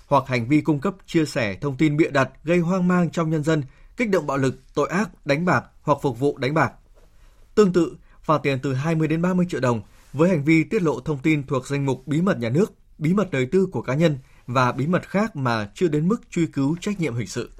hoặc 0.06 0.24
hành 0.26 0.48
vi 0.48 0.60
cung 0.60 0.80
cấp 0.80 0.94
chia 1.06 1.24
sẻ 1.24 1.54
thông 1.60 1.76
tin 1.76 1.96
bịa 1.96 2.10
đặt 2.10 2.30
gây 2.44 2.58
hoang 2.58 2.88
mang 2.88 3.10
trong 3.10 3.30
nhân 3.30 3.44
dân, 3.44 3.62
kích 3.96 4.10
động 4.10 4.26
bạo 4.26 4.36
lực, 4.36 4.74
tội 4.74 4.88
ác, 4.88 5.26
đánh 5.26 5.44
bạc 5.44 5.64
hoặc 5.82 5.98
phục 6.02 6.18
vụ 6.18 6.38
đánh 6.38 6.54
bạc. 6.54 6.72
Tương 7.54 7.72
tự, 7.72 7.96
phạt 8.22 8.38
tiền 8.42 8.58
từ 8.62 8.74
20 8.74 9.08
đến 9.08 9.22
30 9.22 9.46
triệu 9.48 9.60
đồng 9.60 9.82
với 10.12 10.28
hành 10.28 10.44
vi 10.44 10.64
tiết 10.64 10.82
lộ 10.82 11.00
thông 11.00 11.18
tin 11.18 11.46
thuộc 11.46 11.66
danh 11.66 11.86
mục 11.86 12.06
bí 12.06 12.22
mật 12.22 12.38
nhà 12.38 12.48
nước, 12.48 12.72
bí 12.98 13.14
mật 13.14 13.30
đời 13.30 13.46
tư 13.46 13.66
của 13.72 13.82
cá 13.82 13.94
nhân 13.94 14.18
và 14.46 14.72
bí 14.72 14.86
mật 14.86 15.08
khác 15.08 15.36
mà 15.36 15.70
chưa 15.74 15.88
đến 15.88 16.08
mức 16.08 16.30
truy 16.30 16.46
cứu 16.46 16.76
trách 16.80 17.00
nhiệm 17.00 17.14
hình 17.14 17.26
sự. 17.26 17.50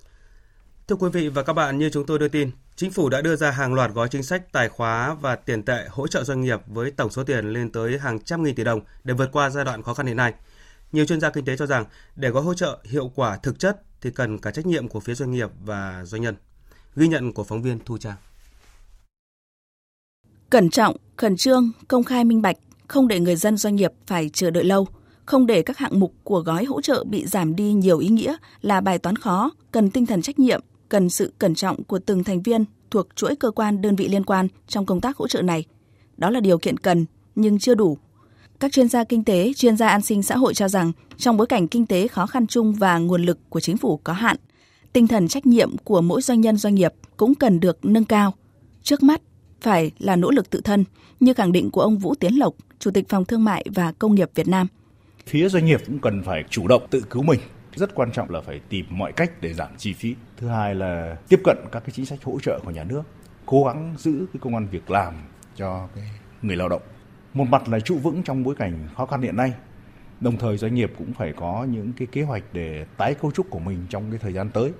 Thưa 0.88 0.96
quý 0.96 1.08
vị 1.12 1.28
và 1.28 1.42
các 1.42 1.52
bạn, 1.52 1.78
như 1.78 1.90
chúng 1.90 2.06
tôi 2.06 2.18
đưa 2.18 2.28
tin, 2.28 2.50
Chính 2.78 2.90
phủ 2.90 3.08
đã 3.08 3.20
đưa 3.20 3.36
ra 3.36 3.50
hàng 3.50 3.74
loạt 3.74 3.90
gói 3.94 4.08
chính 4.08 4.22
sách 4.22 4.52
tài 4.52 4.68
khóa 4.68 5.14
và 5.14 5.36
tiền 5.36 5.62
tệ 5.62 5.86
hỗ 5.90 6.06
trợ 6.06 6.24
doanh 6.24 6.40
nghiệp 6.40 6.60
với 6.66 6.90
tổng 6.90 7.10
số 7.10 7.24
tiền 7.24 7.52
lên 7.52 7.70
tới 7.70 7.98
hàng 7.98 8.20
trăm 8.20 8.42
nghìn 8.42 8.54
tỷ 8.54 8.64
đồng 8.64 8.80
để 9.04 9.14
vượt 9.14 9.28
qua 9.32 9.50
giai 9.50 9.64
đoạn 9.64 9.82
khó 9.82 9.94
khăn 9.94 10.06
hiện 10.06 10.16
nay. 10.16 10.34
Nhiều 10.92 11.04
chuyên 11.04 11.20
gia 11.20 11.30
kinh 11.30 11.44
tế 11.44 11.56
cho 11.56 11.66
rằng 11.66 11.84
để 12.16 12.28
gói 12.28 12.42
hỗ 12.42 12.54
trợ 12.54 12.78
hiệu 12.84 13.12
quả 13.14 13.36
thực 13.36 13.58
chất 13.58 13.82
thì 14.00 14.10
cần 14.10 14.38
cả 14.38 14.50
trách 14.50 14.66
nhiệm 14.66 14.88
của 14.88 15.00
phía 15.00 15.14
doanh 15.14 15.30
nghiệp 15.30 15.50
và 15.64 16.04
doanh 16.04 16.22
nhân. 16.22 16.36
Ghi 16.96 17.08
nhận 17.08 17.32
của 17.32 17.44
phóng 17.44 17.62
viên 17.62 17.78
Thu 17.84 17.98
Trang. 17.98 18.16
Cẩn 20.50 20.70
trọng, 20.70 20.96
khẩn 21.16 21.36
trương, 21.36 21.72
công 21.88 22.04
khai 22.04 22.24
minh 22.24 22.42
bạch, 22.42 22.56
không 22.88 23.08
để 23.08 23.20
người 23.20 23.36
dân 23.36 23.56
doanh 23.56 23.76
nghiệp 23.76 23.92
phải 24.06 24.30
chờ 24.32 24.50
đợi 24.50 24.64
lâu– 24.64 24.88
Không 25.28 25.46
để 25.46 25.62
các 25.62 25.78
hạng 25.78 26.00
mục 26.00 26.14
của 26.24 26.40
gói 26.40 26.64
hỗ 26.64 26.80
trợ 26.80 27.04
bị 27.04 27.26
giảm 27.26 27.56
đi 27.56 27.72
nhiều 27.72 27.98
ý 27.98 28.08
nghĩa 28.08 28.36
là 28.60 28.80
bài 28.80 28.98
toán 28.98 29.16
khó, 29.16 29.50
cần 29.72 29.90
tinh 29.90 30.06
thần 30.06 30.22
trách 30.22 30.38
nhiệm, 30.38 30.60
cần 30.88 31.10
sự 31.10 31.32
cẩn 31.38 31.54
trọng 31.54 31.84
của 31.84 31.98
từng 31.98 32.24
thành 32.24 32.42
viên 32.42 32.64
thuộc 32.90 33.06
chuỗi 33.16 33.36
cơ 33.36 33.50
quan 33.50 33.82
đơn 33.82 33.96
vị 33.96 34.08
liên 34.08 34.24
quan 34.24 34.48
trong 34.66 34.86
công 34.86 35.00
tác 35.00 35.16
hỗ 35.16 35.28
trợ 35.28 35.42
này. 35.42 35.64
Đó 36.16 36.30
là 36.30 36.40
điều 36.40 36.58
kiện 36.58 36.78
cần 36.78 37.06
nhưng 37.34 37.58
chưa 37.58 37.74
đủ. 37.74 37.98
Các 38.60 38.72
chuyên 38.72 38.88
gia 38.88 39.04
kinh 39.04 39.24
tế, 39.24 39.52
chuyên 39.56 39.76
gia 39.76 39.88
an 39.88 40.02
sinh 40.02 40.22
xã 40.22 40.36
hội 40.36 40.54
cho 40.54 40.68
rằng 40.68 40.92
trong 41.16 41.36
bối 41.36 41.46
cảnh 41.46 41.68
kinh 41.68 41.86
tế 41.86 42.08
khó 42.08 42.26
khăn 42.26 42.46
chung 42.46 42.72
và 42.72 42.98
nguồn 42.98 43.22
lực 43.22 43.38
của 43.48 43.60
chính 43.60 43.76
phủ 43.76 43.96
có 43.96 44.12
hạn, 44.12 44.36
tinh 44.92 45.08
thần 45.08 45.28
trách 45.28 45.46
nhiệm 45.46 45.76
của 45.76 46.00
mỗi 46.00 46.22
doanh 46.22 46.40
nhân 46.40 46.56
doanh 46.56 46.74
nghiệp 46.74 46.92
cũng 47.16 47.34
cần 47.34 47.60
được 47.60 47.84
nâng 47.84 48.04
cao. 48.04 48.34
Trước 48.82 49.02
mắt 49.02 49.22
phải 49.60 49.90
là 49.98 50.16
nỗ 50.16 50.30
lực 50.30 50.50
tự 50.50 50.60
thân, 50.60 50.84
như 51.20 51.34
khẳng 51.34 51.52
định 51.52 51.70
của 51.70 51.80
ông 51.80 51.98
Vũ 51.98 52.14
Tiến 52.14 52.34
Lộc, 52.38 52.54
Chủ 52.78 52.90
tịch 52.90 53.08
Phòng 53.08 53.24
Thương 53.24 53.44
mại 53.44 53.64
và 53.74 53.92
Công 53.92 54.14
nghiệp 54.14 54.30
Việt 54.34 54.48
Nam. 54.48 54.66
Phía 55.26 55.48
doanh 55.48 55.64
nghiệp 55.64 55.80
cũng 55.86 55.98
cần 55.98 56.22
phải 56.26 56.44
chủ 56.50 56.68
động 56.68 56.82
tự 56.90 57.02
cứu 57.10 57.22
mình. 57.22 57.40
Rất 57.78 57.94
quan 57.94 58.12
trọng 58.12 58.30
là 58.30 58.40
phải 58.40 58.60
tìm 58.68 58.86
mọi 58.90 59.12
cách 59.12 59.40
để 59.40 59.54
giảm 59.54 59.68
chi 59.76 59.92
phí. 59.92 60.14
Thứ 60.36 60.48
hai 60.48 60.74
là 60.74 61.16
tiếp 61.28 61.40
cận 61.44 61.56
các 61.72 61.80
cái 61.80 61.90
chính 61.92 62.06
sách 62.06 62.24
hỗ 62.24 62.40
trợ 62.40 62.60
của 62.64 62.70
nhà 62.70 62.84
nước, 62.84 63.02
cố 63.46 63.64
gắng 63.64 63.94
giữ 63.98 64.26
cái 64.32 64.40
công 64.40 64.54
an 64.54 64.68
việc 64.70 64.90
làm 64.90 65.14
cho 65.56 65.88
cái 65.94 66.04
người 66.42 66.56
lao 66.56 66.68
động. 66.68 66.82
Một 67.34 67.44
mặt 67.44 67.68
là 67.68 67.80
trụ 67.80 67.98
vững 67.98 68.22
trong 68.22 68.44
bối 68.44 68.54
cảnh 68.54 68.88
khó 68.96 69.06
khăn 69.06 69.22
hiện 69.22 69.36
nay, 69.36 69.52
đồng 70.20 70.36
thời 70.36 70.56
doanh 70.56 70.74
nghiệp 70.74 70.92
cũng 70.98 71.12
phải 71.12 71.32
có 71.36 71.66
những 71.70 71.92
cái 71.92 72.08
kế 72.12 72.22
hoạch 72.22 72.42
để 72.52 72.86
tái 72.96 73.14
cấu 73.14 73.30
trúc 73.30 73.50
của 73.50 73.58
mình 73.58 73.86
trong 73.90 74.10
cái 74.10 74.18
thời 74.22 74.32
gian 74.32 74.50
tới. 74.50 74.72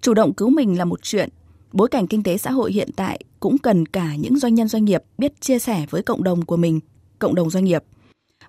Chủ 0.00 0.14
động 0.14 0.34
cứu 0.34 0.50
mình 0.50 0.78
là 0.78 0.84
một 0.84 1.02
chuyện, 1.02 1.28
bối 1.72 1.88
cảnh 1.88 2.06
kinh 2.06 2.22
tế 2.22 2.38
xã 2.38 2.50
hội 2.50 2.72
hiện 2.72 2.88
tại 2.96 3.20
cũng 3.40 3.58
cần 3.58 3.86
cả 3.86 4.14
những 4.14 4.38
doanh 4.38 4.54
nhân 4.54 4.68
doanh 4.68 4.84
nghiệp 4.84 5.02
biết 5.18 5.40
chia 5.40 5.58
sẻ 5.58 5.86
với 5.90 6.02
cộng 6.02 6.22
đồng 6.22 6.44
của 6.44 6.56
mình, 6.56 6.80
cộng 7.18 7.34
đồng 7.34 7.50
doanh 7.50 7.64
nghiệp. 7.64 7.82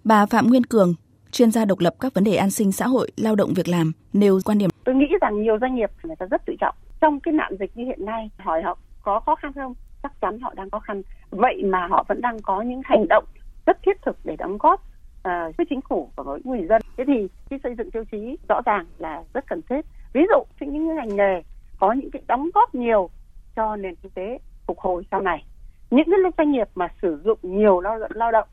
Bà 0.04 0.26
Phạm 0.26 0.48
Nguyên 0.48 0.64
Cường, 0.64 0.94
chuyên 1.32 1.52
gia 1.52 1.66
độc 1.66 1.80
lập 1.80 1.94
các 2.00 2.14
vấn 2.14 2.24
đề 2.24 2.36
an 2.36 2.50
sinh 2.50 2.72
xã 2.72 2.88
hội, 2.88 3.12
lao 3.18 3.36
động 3.36 3.54
việc 3.56 3.68
làm, 3.68 3.92
nêu 4.14 4.40
quan 4.46 4.58
điểm. 4.58 4.70
Tôi 4.84 4.96
nghĩ 4.96 5.06
rằng 5.22 5.42
nhiều 5.42 5.58
doanh 5.62 5.76
nghiệp 5.76 5.90
người 6.04 6.16
ta 6.16 6.26
rất 6.32 6.42
tự 6.46 6.56
trọng. 6.60 6.76
Trong 7.02 7.20
cái 7.20 7.34
nạn 7.34 7.56
dịch 7.60 7.72
như 7.76 7.86
hiện 7.86 8.06
nay, 8.06 8.30
hỏi 8.38 8.62
họ 8.62 8.78
có 9.02 9.20
khó 9.20 9.36
khăn 9.36 9.54
không? 9.54 9.74
Chắc 10.04 10.22
chắn 10.22 10.40
họ 10.40 10.54
đang 10.54 10.70
khó 10.70 10.80
khăn. 10.80 11.02
Vậy 11.30 11.64
mà 11.66 11.88
họ 11.88 12.06
vẫn 12.08 12.22
đang 12.22 12.40
có 12.42 12.62
những 12.62 12.82
hành 12.84 13.08
động 13.08 13.26
rất 13.66 13.78
thiết 13.86 14.02
thực 14.02 14.18
để 14.24 14.36
đóng 14.36 14.58
góp 14.58 14.82
uh, 14.82 15.58
với 15.58 15.66
chính 15.70 15.82
phủ 15.90 16.10
và 16.16 16.24
với 16.24 16.42
người 16.44 16.66
dân. 16.70 16.82
Thế 16.98 17.04
thì 17.08 17.28
khi 17.50 17.58
xây 17.64 17.76
dựng 17.78 17.92
tiêu 17.92 18.04
chí 18.12 18.38
rõ 18.50 18.62
ràng 18.66 18.86
là 18.98 19.24
rất 19.34 19.48
cần 19.48 19.62
thiết. 19.70 19.86
Ví 20.14 20.22
dụ 20.30 20.44
những 20.68 20.96
ngành 20.96 21.16
nghề 21.16 21.42
có 21.80 21.94
những 21.94 22.12
cái 22.12 22.22
đóng 22.28 22.50
góp 22.54 22.76
nhiều 22.76 23.10
cho 23.56 23.76
nền 23.76 23.96
kinh 23.96 24.12
tế 24.12 24.38
phục 24.68 24.80
hồi 24.80 25.04
sau 25.12 25.22
này. 25.22 25.46
Những 25.92 26.06
cái 26.06 26.32
doanh 26.38 26.52
nghiệp 26.52 26.68
mà 26.76 26.88
sử 27.02 27.22
dụng 27.26 27.40
nhiều 27.42 27.80
lao 27.80 28.00
động, 28.00 28.12
lao 28.14 28.32
động 28.32 28.48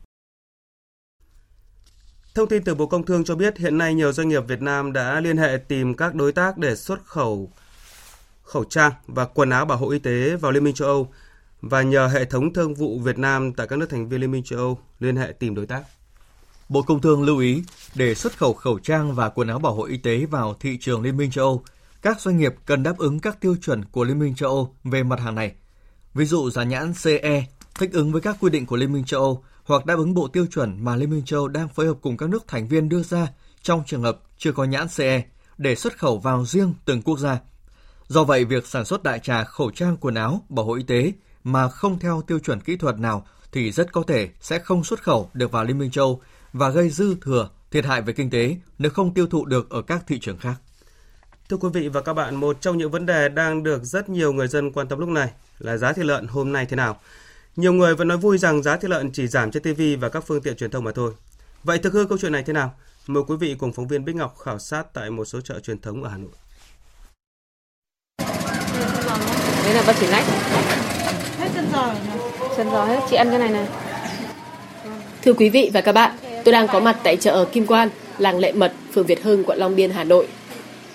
Thông 2.38 2.48
tin 2.48 2.62
từ 2.62 2.74
Bộ 2.74 2.86
Công 2.86 3.06
Thương 3.06 3.24
cho 3.24 3.34
biết 3.34 3.58
hiện 3.58 3.78
nay 3.78 3.94
nhiều 3.94 4.12
doanh 4.12 4.28
nghiệp 4.28 4.40
Việt 4.48 4.62
Nam 4.62 4.92
đã 4.92 5.20
liên 5.20 5.36
hệ 5.36 5.58
tìm 5.68 5.94
các 5.94 6.14
đối 6.14 6.32
tác 6.32 6.58
để 6.58 6.76
xuất 6.76 7.04
khẩu 7.04 7.50
khẩu 8.42 8.64
trang 8.64 8.92
và 9.06 9.24
quần 9.24 9.50
áo 9.50 9.64
bảo 9.64 9.78
hộ 9.78 9.90
y 9.90 9.98
tế 9.98 10.36
vào 10.36 10.52
Liên 10.52 10.64
minh 10.64 10.74
châu 10.74 10.88
Âu 10.88 11.12
và 11.60 11.82
nhờ 11.82 12.06
hệ 12.06 12.24
thống 12.24 12.52
thương 12.52 12.74
vụ 12.74 12.98
Việt 12.98 13.18
Nam 13.18 13.52
tại 13.52 13.66
các 13.66 13.78
nước 13.78 13.90
thành 13.90 14.08
viên 14.08 14.20
Liên 14.20 14.30
minh 14.30 14.42
châu 14.44 14.58
Âu 14.58 14.78
liên 15.00 15.16
hệ 15.16 15.32
tìm 15.32 15.54
đối 15.54 15.66
tác. 15.66 15.82
Bộ 16.68 16.82
Công 16.82 17.00
Thương 17.00 17.24
lưu 17.24 17.38
ý 17.38 17.62
để 17.94 18.14
xuất 18.14 18.38
khẩu 18.38 18.54
khẩu 18.54 18.78
trang 18.78 19.14
và 19.14 19.28
quần 19.28 19.48
áo 19.48 19.58
bảo 19.58 19.74
hộ 19.74 19.82
y 19.82 19.96
tế 19.96 20.26
vào 20.26 20.56
thị 20.60 20.78
trường 20.80 21.02
Liên 21.02 21.16
minh 21.16 21.30
châu 21.30 21.44
Âu, 21.44 21.62
các 22.02 22.20
doanh 22.20 22.38
nghiệp 22.38 22.54
cần 22.66 22.82
đáp 22.82 22.98
ứng 22.98 23.20
các 23.20 23.40
tiêu 23.40 23.56
chuẩn 23.62 23.84
của 23.84 24.04
Liên 24.04 24.18
minh 24.18 24.34
châu 24.34 24.50
Âu 24.50 24.74
về 24.84 25.02
mặt 25.02 25.20
hàng 25.20 25.34
này. 25.34 25.52
Ví 26.14 26.24
dụ 26.24 26.50
giá 26.50 26.64
nhãn 26.64 26.92
CE 27.02 27.44
thích 27.78 27.92
ứng 27.92 28.12
với 28.12 28.20
các 28.20 28.36
quy 28.40 28.50
định 28.50 28.66
của 28.66 28.76
Liên 28.76 28.92
minh 28.92 29.04
châu 29.04 29.20
Âu 29.20 29.44
hoặc 29.68 29.86
đáp 29.86 29.94
ứng 29.98 30.14
bộ 30.14 30.28
tiêu 30.28 30.46
chuẩn 30.46 30.84
mà 30.84 30.96
Liên 30.96 31.10
minh 31.10 31.24
châu 31.24 31.48
đang 31.48 31.68
phối 31.68 31.86
hợp 31.86 31.96
cùng 32.02 32.16
các 32.16 32.28
nước 32.28 32.44
thành 32.48 32.68
viên 32.68 32.88
đưa 32.88 33.02
ra 33.02 33.26
trong 33.62 33.82
trường 33.86 34.02
hợp 34.02 34.18
chưa 34.38 34.52
có 34.52 34.64
nhãn 34.64 34.86
CE 34.96 35.22
để 35.58 35.74
xuất 35.74 35.98
khẩu 35.98 36.18
vào 36.18 36.44
riêng 36.46 36.74
từng 36.84 37.02
quốc 37.02 37.18
gia. 37.18 37.38
Do 38.06 38.24
vậy, 38.24 38.44
việc 38.44 38.66
sản 38.66 38.84
xuất 38.84 39.02
đại 39.02 39.20
trà 39.20 39.44
khẩu 39.44 39.70
trang 39.70 39.96
quần 39.96 40.14
áo, 40.14 40.44
bảo 40.48 40.64
hộ 40.64 40.74
y 40.74 40.82
tế 40.82 41.12
mà 41.44 41.68
không 41.68 41.98
theo 41.98 42.22
tiêu 42.26 42.38
chuẩn 42.38 42.60
kỹ 42.60 42.76
thuật 42.76 42.98
nào 42.98 43.26
thì 43.52 43.72
rất 43.72 43.92
có 43.92 44.02
thể 44.06 44.28
sẽ 44.40 44.58
không 44.58 44.84
xuất 44.84 45.02
khẩu 45.02 45.30
được 45.34 45.52
vào 45.52 45.64
Liên 45.64 45.78
minh 45.78 45.90
châu 45.90 46.20
và 46.52 46.68
gây 46.68 46.90
dư 46.90 47.14
thừa 47.22 47.50
thiệt 47.70 47.84
hại 47.84 48.02
về 48.02 48.12
kinh 48.12 48.30
tế 48.30 48.56
nếu 48.78 48.90
không 48.90 49.14
tiêu 49.14 49.26
thụ 49.26 49.44
được 49.44 49.70
ở 49.70 49.82
các 49.82 50.04
thị 50.06 50.18
trường 50.20 50.38
khác. 50.38 50.54
Thưa 51.48 51.56
quý 51.56 51.68
vị 51.72 51.88
và 51.88 52.00
các 52.00 52.14
bạn, 52.14 52.36
một 52.36 52.60
trong 52.60 52.78
những 52.78 52.90
vấn 52.90 53.06
đề 53.06 53.28
đang 53.28 53.62
được 53.62 53.84
rất 53.84 54.08
nhiều 54.08 54.32
người 54.32 54.48
dân 54.48 54.72
quan 54.72 54.88
tâm 54.88 54.98
lúc 54.98 55.08
này 55.08 55.30
là 55.58 55.76
giá 55.76 55.92
thịt 55.92 56.06
lợn 56.06 56.26
hôm 56.26 56.52
nay 56.52 56.66
thế 56.66 56.76
nào. 56.76 57.00
Nhiều 57.58 57.72
người 57.72 57.94
vẫn 57.94 58.08
nói 58.08 58.18
vui 58.18 58.38
rằng 58.38 58.62
giá 58.62 58.76
thịt 58.76 58.90
lợn 58.90 59.10
chỉ 59.12 59.26
giảm 59.26 59.50
trên 59.50 59.62
TV 59.62 59.82
và 60.00 60.08
các 60.08 60.24
phương 60.26 60.42
tiện 60.42 60.56
truyền 60.56 60.70
thông 60.70 60.84
mà 60.84 60.92
thôi. 60.94 61.12
Vậy 61.64 61.78
thực 61.78 61.92
hư 61.92 62.06
câu 62.06 62.18
chuyện 62.18 62.32
này 62.32 62.42
thế 62.42 62.52
nào? 62.52 62.74
Mời 63.06 63.22
quý 63.26 63.36
vị 63.36 63.56
cùng 63.58 63.72
phóng 63.72 63.88
viên 63.88 64.04
Bích 64.04 64.16
Ngọc 64.16 64.38
khảo 64.38 64.58
sát 64.58 64.94
tại 64.94 65.10
một 65.10 65.24
số 65.24 65.40
chợ 65.40 65.60
truyền 65.60 65.80
thống 65.80 66.02
ở 66.02 66.10
Hà 66.10 66.16
Nội. 66.16 66.30
Đấy 69.64 69.74
là 69.74 69.82
bắp 69.86 69.96
chỉ 70.00 70.06
lách. 70.06 70.24
Hết 71.38 71.48
chân 71.54 71.66
giò 71.72 71.94
Chân 72.56 72.70
giò 72.70 72.84
hết. 72.84 73.00
Chị 73.10 73.16
ăn 73.16 73.30
cái 73.30 73.38
này 73.38 73.50
này. 73.50 73.68
Thưa 75.22 75.32
quý 75.32 75.48
vị 75.48 75.70
và 75.74 75.80
các 75.80 75.92
bạn, 75.92 76.16
tôi 76.44 76.52
đang 76.52 76.68
có 76.68 76.80
mặt 76.80 76.96
tại 77.04 77.16
chợ 77.16 77.44
Kim 77.52 77.66
Quan, 77.66 77.88
làng 78.18 78.38
Lệ 78.38 78.52
Mật, 78.52 78.72
phường 78.92 79.06
Việt 79.06 79.22
Hưng, 79.22 79.44
quận 79.44 79.58
Long 79.58 79.76
Biên, 79.76 79.90
Hà 79.90 80.04
Nội. 80.04 80.28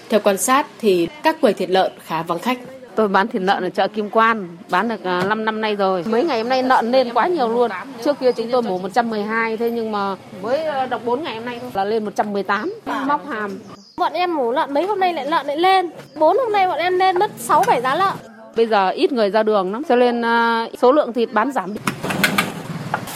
Theo 0.09 0.19
quan 0.19 0.37
sát 0.37 0.67
thì 0.79 1.07
các 1.23 1.41
quầy 1.41 1.53
thịt 1.53 1.69
lợn 1.69 1.91
khá 2.05 2.23
vắng 2.23 2.39
khách. 2.39 2.59
Tôi 2.95 3.07
bán 3.07 3.27
thịt 3.27 3.41
lợn 3.41 3.63
ở 3.63 3.69
chợ 3.69 3.87
Kim 3.87 4.09
Quan, 4.09 4.57
bán 4.69 4.89
được 4.89 5.05
5 5.05 5.31
à, 5.31 5.35
năm 5.35 5.61
nay 5.61 5.75
rồi. 5.75 6.03
Mấy 6.07 6.23
ngày 6.23 6.37
hôm 6.37 6.49
nay 6.49 6.63
lợn 6.63 6.91
lên 6.91 7.13
quá 7.13 7.27
nhiều 7.27 7.49
luôn. 7.49 7.71
Trước 8.05 8.19
kia 8.19 8.31
chúng 8.31 8.51
tôi 8.51 8.61
mổ 8.61 8.77
112 8.77 9.57
thế 9.57 9.69
nhưng 9.69 9.91
mà 9.91 10.15
mới 10.41 10.65
à, 10.65 10.85
đọc 10.85 11.01
4 11.05 11.23
ngày 11.23 11.35
hôm 11.35 11.45
nay 11.45 11.59
thôi 11.61 11.71
là 11.73 11.83
lên 11.83 12.05
118. 12.05 12.73
Móc 13.07 13.27
hàm. 13.27 13.59
Bọn 13.97 14.13
em 14.13 14.35
mổ 14.35 14.51
lợn 14.51 14.73
mấy 14.73 14.87
hôm 14.87 14.99
nay 14.99 15.13
lại 15.13 15.25
lợn 15.25 15.47
lại 15.47 15.57
lên. 15.57 15.89
4 16.15 16.37
hôm 16.37 16.51
nay 16.51 16.67
bọn 16.67 16.77
em 16.77 16.99
lên 16.99 17.19
mất 17.19 17.31
6 17.37 17.63
7 17.67 17.81
giá 17.81 17.95
lợn. 17.95 18.13
Bây 18.55 18.67
giờ 18.67 18.89
ít 18.89 19.11
người 19.11 19.29
ra 19.29 19.43
đường 19.43 19.73
lắm, 19.73 19.83
cho 19.89 19.95
nên 19.95 20.21
uh, 20.21 20.79
số 20.79 20.91
lượng 20.91 21.13
thịt 21.13 21.29
bán 21.33 21.51
giảm. 21.51 21.73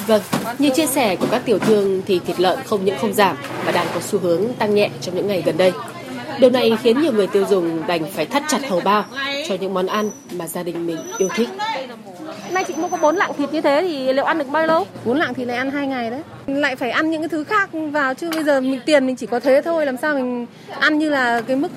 Vâng, 0.08 0.22
như 0.60 0.70
chia 0.70 0.86
sẻ 0.86 1.16
của 1.16 1.28
các 1.32 1.42
tiểu 1.46 1.60
thương 1.60 2.02
thì 2.06 2.20
thịt 2.20 2.40
lợn 2.40 2.60
không 2.66 2.86
những 2.86 2.96
không 3.02 3.14
giảm 3.14 3.38
mà 3.66 3.72
đang 3.72 3.88
có 3.94 4.00
xu 4.00 4.20
hướng 4.20 4.42
tăng 4.60 4.76
nhẹ 4.76 4.90
trong 5.02 5.16
những 5.16 5.28
ngày 5.28 5.44
gần 5.46 5.58
đây. 5.58 5.72
Điều 6.40 6.50
này 6.50 6.78
khiến 6.84 7.02
nhiều 7.02 7.12
người 7.14 7.28
tiêu 7.28 7.46
dùng 7.50 7.88
đành 7.88 8.12
phải 8.16 8.26
thắt 8.26 8.44
chặt 8.48 8.70
hầu 8.70 8.80
bao 8.80 9.06
cho 9.48 9.56
những 9.60 9.74
món 9.74 9.88
ăn 9.88 10.12
mà 10.32 10.48
gia 10.48 10.64
đình 10.64 10.88
mình 10.88 10.98
yêu 11.18 11.30
thích. 11.36 11.50
Nay 12.52 12.64
chị 12.68 12.74
mua 12.78 12.88
có 12.88 12.98
4 12.98 13.16
lạng 13.16 13.32
thịt 13.38 13.54
như 13.54 13.62
thế 13.62 13.82
thì 13.82 14.14
liệu 14.14 14.26
ăn 14.26 14.38
được 14.38 14.48
bao 14.48 14.68
lâu? 14.68 14.86
4 15.06 15.18
lạng 15.18 15.34
thì 15.34 15.46
lại 15.46 15.58
ăn 15.58 15.72
2 15.72 15.88
ngày 15.88 16.10
đấy. 16.10 16.22
Lại 16.48 16.76
phải 16.76 16.92
ăn 16.92 17.12
những 17.12 17.22
cái 17.22 17.30
thứ 17.30 17.44
khác 17.44 17.70
vào 17.74 18.14
chứ 18.14 18.30
bây 18.36 18.44
giờ 18.44 18.62
mình 18.62 18.80
tiền 18.86 19.08
mình 19.08 19.16
chỉ 19.16 19.26
có 19.26 19.40
thế 19.40 19.62
thôi 19.66 19.86
làm 19.86 19.98
sao 19.98 20.14
mình 20.14 20.46
ăn 20.80 21.00
như 21.00 21.10
là 21.10 21.42
cái 21.48 21.56
mức 21.56 21.72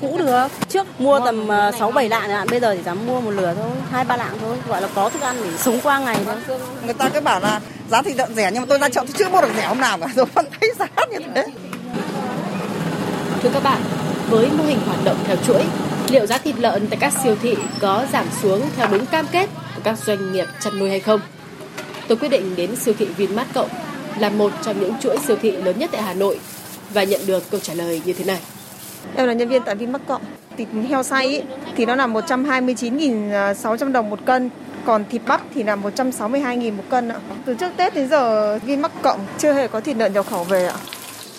cũ 0.00 0.18
được. 0.18 0.46
Trước 0.68 1.00
mua 1.00 1.20
tầm 1.24 1.46
6 1.48 1.88
ờ, 1.88 1.90
7 1.90 2.08
lạng 2.08 2.30
hạn, 2.30 2.46
bây 2.50 2.60
giờ 2.60 2.74
chỉ 2.76 2.82
dám 2.82 3.06
mua 3.06 3.20
một 3.20 3.30
lửa 3.30 3.54
thôi, 3.56 3.70
2 3.90 4.04
3 4.04 4.16
lạng 4.16 4.34
thôi, 4.40 4.56
gọi 4.68 4.82
là 4.82 4.88
có 4.94 5.08
thức 5.08 5.22
ăn 5.22 5.36
để 5.44 5.50
sống 5.58 5.78
qua 5.82 5.98
ngày 5.98 6.18
thôi. 6.24 6.58
Người 6.84 6.94
ta 6.94 7.08
cứ 7.08 7.20
bảo 7.20 7.40
là 7.40 7.60
giá 7.90 8.02
thịt 8.02 8.16
lợn 8.16 8.34
rẻ 8.34 8.50
nhưng 8.52 8.62
mà 8.62 8.66
tôi 8.68 8.78
ra 8.78 8.88
chợ 8.88 9.00
tôi 9.00 9.14
chưa 9.18 9.28
mua 9.28 9.40
được 9.40 9.50
rẻ 9.56 9.66
hôm 9.66 9.80
nào 9.80 9.98
cả 9.98 10.06
rồi 10.14 10.26
vẫn 10.34 10.46
thấy 10.60 10.72
giá 10.78 10.86
như 11.10 11.18
thế. 11.34 11.44
Thưa 13.44 13.50
các 13.52 13.62
bạn, 13.62 13.80
với 14.30 14.48
mô 14.58 14.64
hình 14.64 14.78
hoạt 14.86 14.98
động 15.04 15.16
theo 15.24 15.36
chuỗi, 15.46 15.62
liệu 16.08 16.26
giá 16.26 16.38
thịt 16.38 16.54
lợn 16.58 16.86
tại 16.86 16.98
các 17.00 17.12
siêu 17.22 17.36
thị 17.42 17.54
có 17.80 18.06
giảm 18.12 18.26
xuống 18.42 18.62
theo 18.76 18.86
đúng 18.90 19.06
cam 19.06 19.26
kết 19.32 19.48
của 19.74 19.80
các 19.84 19.98
doanh 19.98 20.32
nghiệp 20.32 20.46
chăn 20.60 20.78
nuôi 20.78 20.90
hay 20.90 21.00
không? 21.00 21.20
Tôi 22.08 22.18
quyết 22.18 22.28
định 22.28 22.56
đến 22.56 22.76
siêu 22.76 22.94
thị 22.98 23.06
Vinmart 23.16 23.48
Cộng 23.54 23.68
là 24.18 24.30
một 24.30 24.52
trong 24.62 24.80
những 24.80 24.94
chuỗi 25.00 25.16
siêu 25.26 25.36
thị 25.42 25.50
lớn 25.50 25.78
nhất 25.78 25.90
tại 25.92 26.02
Hà 26.02 26.14
Nội 26.14 26.40
và 26.94 27.04
nhận 27.04 27.20
được 27.26 27.50
câu 27.50 27.60
trả 27.60 27.74
lời 27.74 28.02
như 28.04 28.12
thế 28.12 28.24
này. 28.24 28.38
Em 29.16 29.26
là 29.26 29.32
nhân 29.32 29.48
viên 29.48 29.62
tại 29.62 29.74
Vinmart 29.74 30.06
Cộng. 30.06 30.22
Thịt 30.56 30.68
heo 30.88 31.02
xay 31.02 31.26
ý, 31.26 31.40
thì 31.76 31.86
nó 31.86 31.94
là 31.94 32.06
129.600 32.06 33.92
đồng 33.92 34.10
một 34.10 34.18
cân, 34.24 34.50
còn 34.84 35.04
thịt 35.10 35.22
bắp 35.26 35.40
thì 35.54 35.62
là 35.62 35.76
162.000 35.76 36.72
một 36.72 36.84
cân 36.90 37.08
ạ. 37.08 37.16
Từ 37.44 37.54
trước 37.54 37.70
Tết 37.76 37.94
đến 37.94 38.08
giờ 38.08 38.58
Vinmart 38.58 38.92
Cộng 39.02 39.20
chưa 39.38 39.52
hề 39.52 39.68
có 39.68 39.80
thịt 39.80 39.96
lợn 39.96 40.12
nhập 40.12 40.26
khẩu 40.30 40.44
về 40.44 40.66
ạ. 40.66 40.76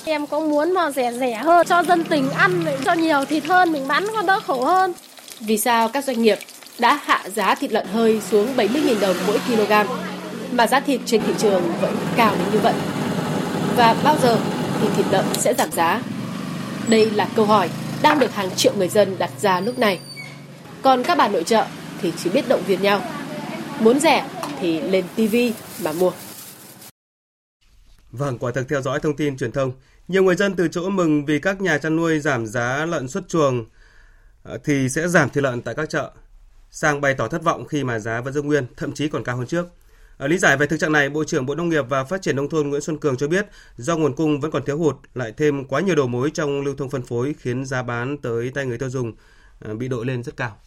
Em 0.08 0.28
có 0.28 0.40
muốn 0.40 0.74
mà 0.74 0.92
rẻ 0.92 1.14
rẻ 1.14 1.34
hơn 1.34 1.68
cho 1.68 1.84
dân 1.84 2.04
tình 2.04 2.30
ăn 2.32 2.66
cho 2.86 2.94
nhiều 2.94 3.26
thịt 3.26 3.46
hơn 3.46 3.72
mình 3.72 3.88
bán 3.88 4.08
còn 4.14 4.26
đỡ 4.26 4.40
khổ 4.40 4.66
hơn. 4.66 4.94
Vì 5.40 5.58
sao 5.58 5.90
các 5.90 6.04
doanh 6.04 6.22
nghiệp 6.22 6.38
đã 6.80 7.00
hạ 7.04 7.24
giá 7.36 7.56
thịt 7.56 7.72
lợn 7.72 7.88
hơi 7.88 8.22
xuống 8.22 8.56
70.000 8.56 9.00
đồng 9.00 9.16
mỗi 9.28 9.40
kg 9.40 9.74
mà 10.52 10.68
giá 10.68 10.80
thịt 10.80 11.02
trên 11.06 11.22
thị 11.22 11.34
trường 11.38 11.64
vẫn 11.82 11.98
cao 12.16 12.36
đến 12.40 12.48
như 12.54 12.60
vậy? 12.60 12.74
Và 13.76 13.96
bao 14.04 14.18
giờ 14.22 14.38
thì 14.82 14.88
thịt 14.96 15.06
lợn 15.12 15.26
sẽ 15.34 15.54
giảm 15.54 15.72
giá? 15.72 16.02
Đây 16.88 17.12
là 17.12 17.28
câu 17.36 17.46
hỏi 17.46 17.70
đang 18.02 18.20
được 18.20 18.36
hàng 18.36 18.50
triệu 18.56 18.74
người 18.78 18.90
dân 18.90 19.16
đặt 19.18 19.32
ra 19.42 19.60
lúc 19.60 19.80
này. 19.80 20.00
Còn 20.82 21.04
các 21.04 21.18
bà 21.18 21.28
nội 21.28 21.44
trợ 21.44 21.66
thì 22.02 22.14
chỉ 22.24 22.30
biết 22.30 22.50
động 22.50 22.64
viên 22.68 22.82
nhau. 22.82 23.02
Muốn 23.80 24.00
rẻ 24.00 24.26
thì 24.60 24.82
lên 24.82 25.06
TV 25.16 25.36
mà 25.84 25.92
mua. 25.92 26.12
Vâng, 28.12 28.38
quả 28.38 28.52
thực 28.52 28.70
theo 28.70 28.82
dõi 28.82 29.00
thông 29.00 29.16
tin 29.16 29.38
truyền 29.38 29.52
thông, 29.52 29.72
nhiều 30.08 30.24
người 30.24 30.36
dân 30.36 30.56
từ 30.56 30.68
chỗ 30.68 30.90
mừng 30.90 31.26
vì 31.26 31.40
các 31.40 31.62
nhà 31.62 31.78
chăn 31.78 31.96
nuôi 31.96 32.20
giảm 32.20 32.46
giá 32.46 32.86
lợn 32.86 33.08
xuất 33.08 33.28
chuồng 33.28 33.66
ờ, 34.44 34.58
thì 34.64 34.90
sẽ 34.90 35.08
giảm 35.08 35.30
thịt 35.30 35.44
lợn 35.44 35.62
tại 35.62 35.76
các 35.76 35.90
chợ, 35.90 36.12
sang 36.70 37.02
bày 37.02 37.14
tỏ 37.14 37.28
thất 37.28 37.44
vọng 37.44 37.66
khi 37.68 37.84
mà 37.84 38.00
giá 38.00 38.22
vẫn 38.22 38.34
giữ 38.34 38.42
nguyên, 38.42 38.66
thậm 38.78 38.94
chí 38.94 39.10
còn 39.10 39.24
cao 39.24 39.38
hơn 39.38 39.48
trước. 39.48 39.68
Ờ, 40.18 40.28
lý 40.28 40.38
giải 40.38 40.58
về 40.58 40.68
thực 40.68 40.78
trạng 40.78 40.92
này, 40.92 41.10
Bộ 41.10 41.24
trưởng 41.24 41.46
Bộ 41.46 41.56
Nông 41.56 41.70
nghiệp 41.70 41.86
và 41.90 42.04
Phát 42.04 42.22
triển 42.22 42.36
Nông 42.36 42.50
thôn 42.50 42.70
Nguyễn 42.70 42.82
Xuân 42.82 42.98
Cường 42.98 43.18
cho 43.18 43.28
biết 43.28 43.46
do 43.78 43.98
nguồn 43.98 44.16
cung 44.16 44.40
vẫn 44.40 44.52
còn 44.52 44.66
thiếu 44.66 44.78
hụt, 44.78 44.96
lại 45.14 45.34
thêm 45.38 45.66
quá 45.66 45.82
nhiều 45.82 45.96
đầu 45.96 46.08
mối 46.08 46.32
trong 46.34 46.62
lưu 46.62 46.76
thông 46.76 46.90
phân 46.90 47.02
phối 47.02 47.36
khiến 47.40 47.66
giá 47.66 47.84
bán 47.84 48.18
tới 48.18 48.52
tay 48.56 48.66
người 48.66 48.78
tiêu 48.78 48.90
dùng 48.90 49.14
ờ, 49.60 49.76
bị 49.76 49.88
đội 49.88 50.06
lên 50.06 50.24
rất 50.24 50.38
cao. 50.38 50.58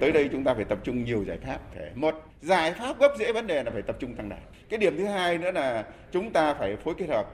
Tới 0.00 0.12
đây 0.12 0.28
chúng 0.32 0.44
ta 0.44 0.54
phải 0.54 0.64
tập 0.64 0.78
trung 0.84 1.04
nhiều 1.04 1.24
giải 1.28 1.38
pháp. 1.46 1.60
Một 1.94 2.14
giải 2.42 2.74
pháp 2.78 2.98
gốc 2.98 3.12
rễ 3.18 3.32
vấn 3.32 3.46
đề 3.46 3.64
là 3.64 3.70
phải 3.70 3.82
tập 3.82 3.96
trung 4.00 4.14
tăng 4.14 4.28
đàn. 4.28 4.40
Cái 4.70 4.78
điểm 4.78 4.96
thứ 4.98 5.04
hai 5.04 5.38
nữa 5.38 5.50
là 5.50 5.84
chúng 6.12 6.32
ta 6.32 6.54
phải 6.54 6.76
phối 6.84 6.94
kết 6.98 7.06
hợp 7.08 7.26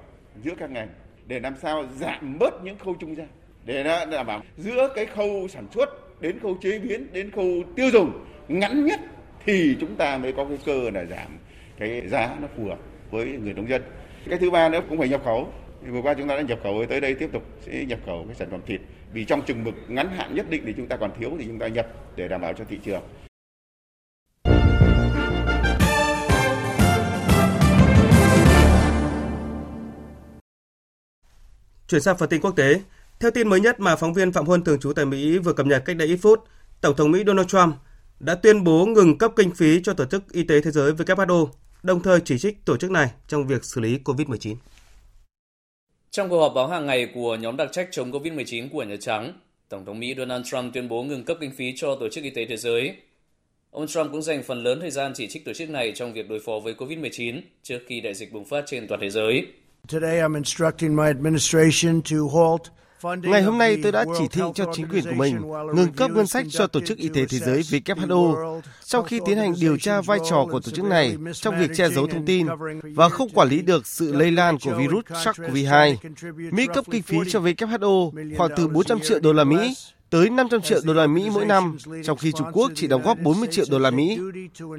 giữa 0.42 0.54
các 0.58 0.70
ngành 0.70 0.88
để 1.26 1.40
làm 1.40 1.54
sao 1.62 1.84
giảm 1.96 2.38
bớt 2.38 2.64
những 2.64 2.78
khâu 2.78 2.94
trung 3.00 3.16
gian, 3.16 3.26
để 3.64 4.06
đảm 4.10 4.26
bảo 4.26 4.42
giữa 4.56 4.88
cái 4.94 5.06
khâu 5.06 5.48
sản 5.48 5.66
xuất 5.74 6.20
đến 6.20 6.38
khâu 6.40 6.58
chế 6.62 6.78
biến 6.78 7.06
đến 7.12 7.30
khâu 7.30 7.62
tiêu 7.76 7.90
dùng 7.92 8.24
ngắn 8.48 8.84
nhất 8.84 9.00
thì 9.44 9.76
chúng 9.80 9.96
ta 9.96 10.18
mới 10.18 10.32
có 10.32 10.44
cái 10.44 10.58
cơ 10.66 10.90
là 10.94 11.04
giảm 11.04 11.38
cái 11.78 12.08
giá 12.08 12.36
nó 12.40 12.48
phù 12.56 12.64
hợp 12.64 12.78
với 13.10 13.26
người 13.26 13.54
nông 13.54 13.68
dân. 13.68 13.82
Cái 14.28 14.38
thứ 14.38 14.50
ba 14.50 14.68
nữa 14.68 14.80
cũng 14.88 14.98
phải 14.98 15.08
nhập 15.08 15.24
khẩu. 15.24 15.52
Vừa 15.86 16.02
qua 16.02 16.14
chúng 16.14 16.28
ta 16.28 16.36
đã 16.36 16.42
nhập 16.42 16.58
khẩu, 16.62 16.86
tới 16.86 17.00
đây 17.00 17.14
tiếp 17.14 17.28
tục 17.32 17.42
sẽ 17.60 17.84
nhập 17.84 17.98
khẩu 18.06 18.24
cái 18.26 18.34
sản 18.34 18.48
phẩm 18.50 18.60
thịt 18.66 18.80
vì 19.12 19.24
trong 19.24 19.42
chừng 19.42 19.64
mực 19.64 19.74
ngắn 19.88 20.08
hạn 20.08 20.34
nhất 20.34 20.46
định 20.50 20.62
thì 20.66 20.74
chúng 20.76 20.86
ta 20.86 20.96
còn 20.96 21.10
thiếu 21.18 21.30
thì 21.38 21.44
chúng 21.46 21.58
ta 21.58 21.66
nhập 21.66 21.86
để 22.16 22.28
đảm 22.28 22.40
bảo 22.40 22.52
cho 22.52 22.64
thị 22.64 22.78
trường. 22.84 23.02
Chuyển 31.88 32.00
sang 32.00 32.16
phần 32.18 32.28
tin 32.28 32.40
quốc 32.40 32.56
tế, 32.56 32.80
theo 33.20 33.30
tin 33.30 33.48
mới 33.48 33.60
nhất 33.60 33.80
mà 33.80 33.96
phóng 33.96 34.14
viên 34.14 34.32
Phạm 34.32 34.46
Huân 34.46 34.64
thường 34.64 34.80
trú 34.80 34.92
tại 34.92 35.04
Mỹ 35.04 35.38
vừa 35.38 35.52
cập 35.52 35.66
nhật 35.66 35.82
cách 35.84 35.96
đây 35.96 36.08
ít 36.08 36.16
phút, 36.16 36.44
Tổng 36.80 36.96
thống 36.96 37.10
Mỹ 37.10 37.22
Donald 37.26 37.48
Trump 37.48 37.74
đã 38.20 38.34
tuyên 38.34 38.64
bố 38.64 38.86
ngừng 38.86 39.18
cấp 39.18 39.32
kinh 39.36 39.50
phí 39.54 39.80
cho 39.82 39.94
Tổ 39.94 40.04
chức 40.04 40.32
Y 40.32 40.42
tế 40.42 40.60
Thế 40.60 40.70
giới 40.70 40.92
WHO, 40.92 41.48
đồng 41.82 42.02
thời 42.02 42.20
chỉ 42.20 42.38
trích 42.38 42.64
tổ 42.64 42.76
chức 42.76 42.90
này 42.90 43.08
trong 43.28 43.46
việc 43.46 43.64
xử 43.64 43.80
lý 43.80 43.98
COVID-19. 44.04 44.54
Trong 46.10 46.28
cuộc 46.28 46.40
họp 46.40 46.52
báo 46.54 46.68
hàng 46.68 46.86
ngày 46.86 47.08
của 47.14 47.36
nhóm 47.36 47.56
đặc 47.56 47.68
trách 47.72 47.88
chống 47.90 48.12
COVID-19 48.12 48.68
của 48.72 48.82
Nhà 48.82 48.96
Trắng, 49.00 49.32
Tổng 49.68 49.84
thống 49.84 50.00
Mỹ 50.00 50.14
Donald 50.18 50.46
Trump 50.46 50.74
tuyên 50.74 50.88
bố 50.88 51.02
ngừng 51.02 51.24
cấp 51.24 51.36
kinh 51.40 51.52
phí 51.56 51.72
cho 51.76 51.96
Tổ 52.00 52.08
chức 52.08 52.24
Y 52.24 52.30
tế 52.30 52.46
Thế 52.48 52.56
giới. 52.56 52.96
Ông 53.70 53.86
Trump 53.86 54.12
cũng 54.12 54.22
dành 54.22 54.42
phần 54.42 54.62
lớn 54.62 54.80
thời 54.80 54.90
gian 54.90 55.12
chỉ 55.14 55.26
trích 55.28 55.44
tổ 55.44 55.52
chức 55.52 55.70
này 55.70 55.92
trong 55.94 56.12
việc 56.12 56.28
đối 56.28 56.40
phó 56.40 56.52
với 56.64 56.74
COVID-19 56.74 57.40
trước 57.62 57.78
khi 57.86 58.00
đại 58.00 58.14
dịch 58.14 58.32
bùng 58.32 58.44
phát 58.44 58.64
trên 58.66 58.88
toàn 58.88 59.00
thế 59.00 59.10
giới. 59.10 59.46
Today 59.88 60.20
I'm 60.20 60.34
instructing 60.34 60.96
my 60.96 61.06
administration 61.06 62.02
to 62.02 62.16
halt 62.34 62.70
Ngày 63.22 63.42
hôm 63.42 63.58
nay 63.58 63.78
tôi 63.82 63.92
đã 63.92 64.04
chỉ 64.18 64.28
thị 64.28 64.42
cho 64.54 64.64
chính 64.72 64.88
quyền 64.88 65.04
của 65.04 65.14
mình 65.16 65.40
ngừng 65.74 65.92
cấp 65.92 66.10
ngân 66.10 66.26
sách 66.26 66.46
cho 66.50 66.66
Tổ 66.66 66.80
chức 66.80 66.98
Y 66.98 67.08
tế 67.08 67.26
Thế 67.26 67.38
giới 67.38 67.60
WHO 67.60 68.60
sau 68.80 69.02
khi 69.02 69.20
tiến 69.26 69.38
hành 69.38 69.54
điều 69.60 69.76
tra 69.76 70.00
vai 70.00 70.18
trò 70.30 70.46
của 70.50 70.60
tổ 70.60 70.70
chức 70.70 70.84
này 70.84 71.16
trong 71.32 71.58
việc 71.60 71.70
che 71.74 71.88
giấu 71.88 72.06
thông 72.06 72.26
tin 72.26 72.46
và 72.82 73.08
không 73.08 73.28
quản 73.34 73.48
lý 73.48 73.62
được 73.62 73.86
sự 73.86 74.12
lây 74.12 74.30
lan 74.30 74.58
của 74.64 74.74
virus 74.74 75.04
SARS-CoV-2. 75.04 75.96
Mỹ 76.52 76.66
cấp 76.74 76.84
kinh 76.90 77.02
phí 77.02 77.18
cho 77.28 77.40
WHO 77.40 78.10
khoảng 78.36 78.50
từ 78.56 78.68
400 78.68 79.00
triệu 79.00 79.20
đô 79.20 79.32
la 79.32 79.44
Mỹ 79.44 79.74
tới 80.14 80.30
500 80.30 80.60
triệu 80.60 80.80
đô 80.84 80.92
la 80.92 81.06
Mỹ 81.06 81.30
mỗi 81.34 81.44
năm, 81.44 81.76
trong 82.04 82.18
khi 82.18 82.32
Trung 82.32 82.46
Quốc 82.52 82.72
chỉ 82.74 82.86
đóng 82.86 83.02
góp 83.02 83.18
40 83.18 83.48
triệu 83.52 83.64
đô 83.70 83.78
la 83.78 83.90
Mỹ. 83.90 84.18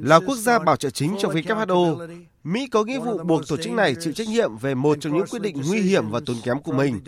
Là 0.02 0.20
quốc 0.20 0.36
gia 0.36 0.58
bảo 0.58 0.76
trợ 0.76 0.90
chính 0.90 1.16
cho 1.18 1.28
WHO, 1.28 2.08
Mỹ 2.44 2.66
có 2.70 2.84
nghĩa 2.84 2.98
vụ 2.98 3.18
buộc 3.18 3.48
tổ 3.48 3.56
chức 3.56 3.72
này 3.72 3.94
chịu 4.00 4.12
trách 4.12 4.28
nhiệm 4.28 4.56
về 4.56 4.74
một 4.74 4.98
trong 5.00 5.16
những 5.16 5.26
quyết 5.30 5.42
định 5.42 5.56
nguy 5.68 5.80
hiểm 5.80 6.10
và 6.10 6.20
tốn 6.26 6.36
kém 6.44 6.62
của 6.62 6.72
mình. 6.72 7.00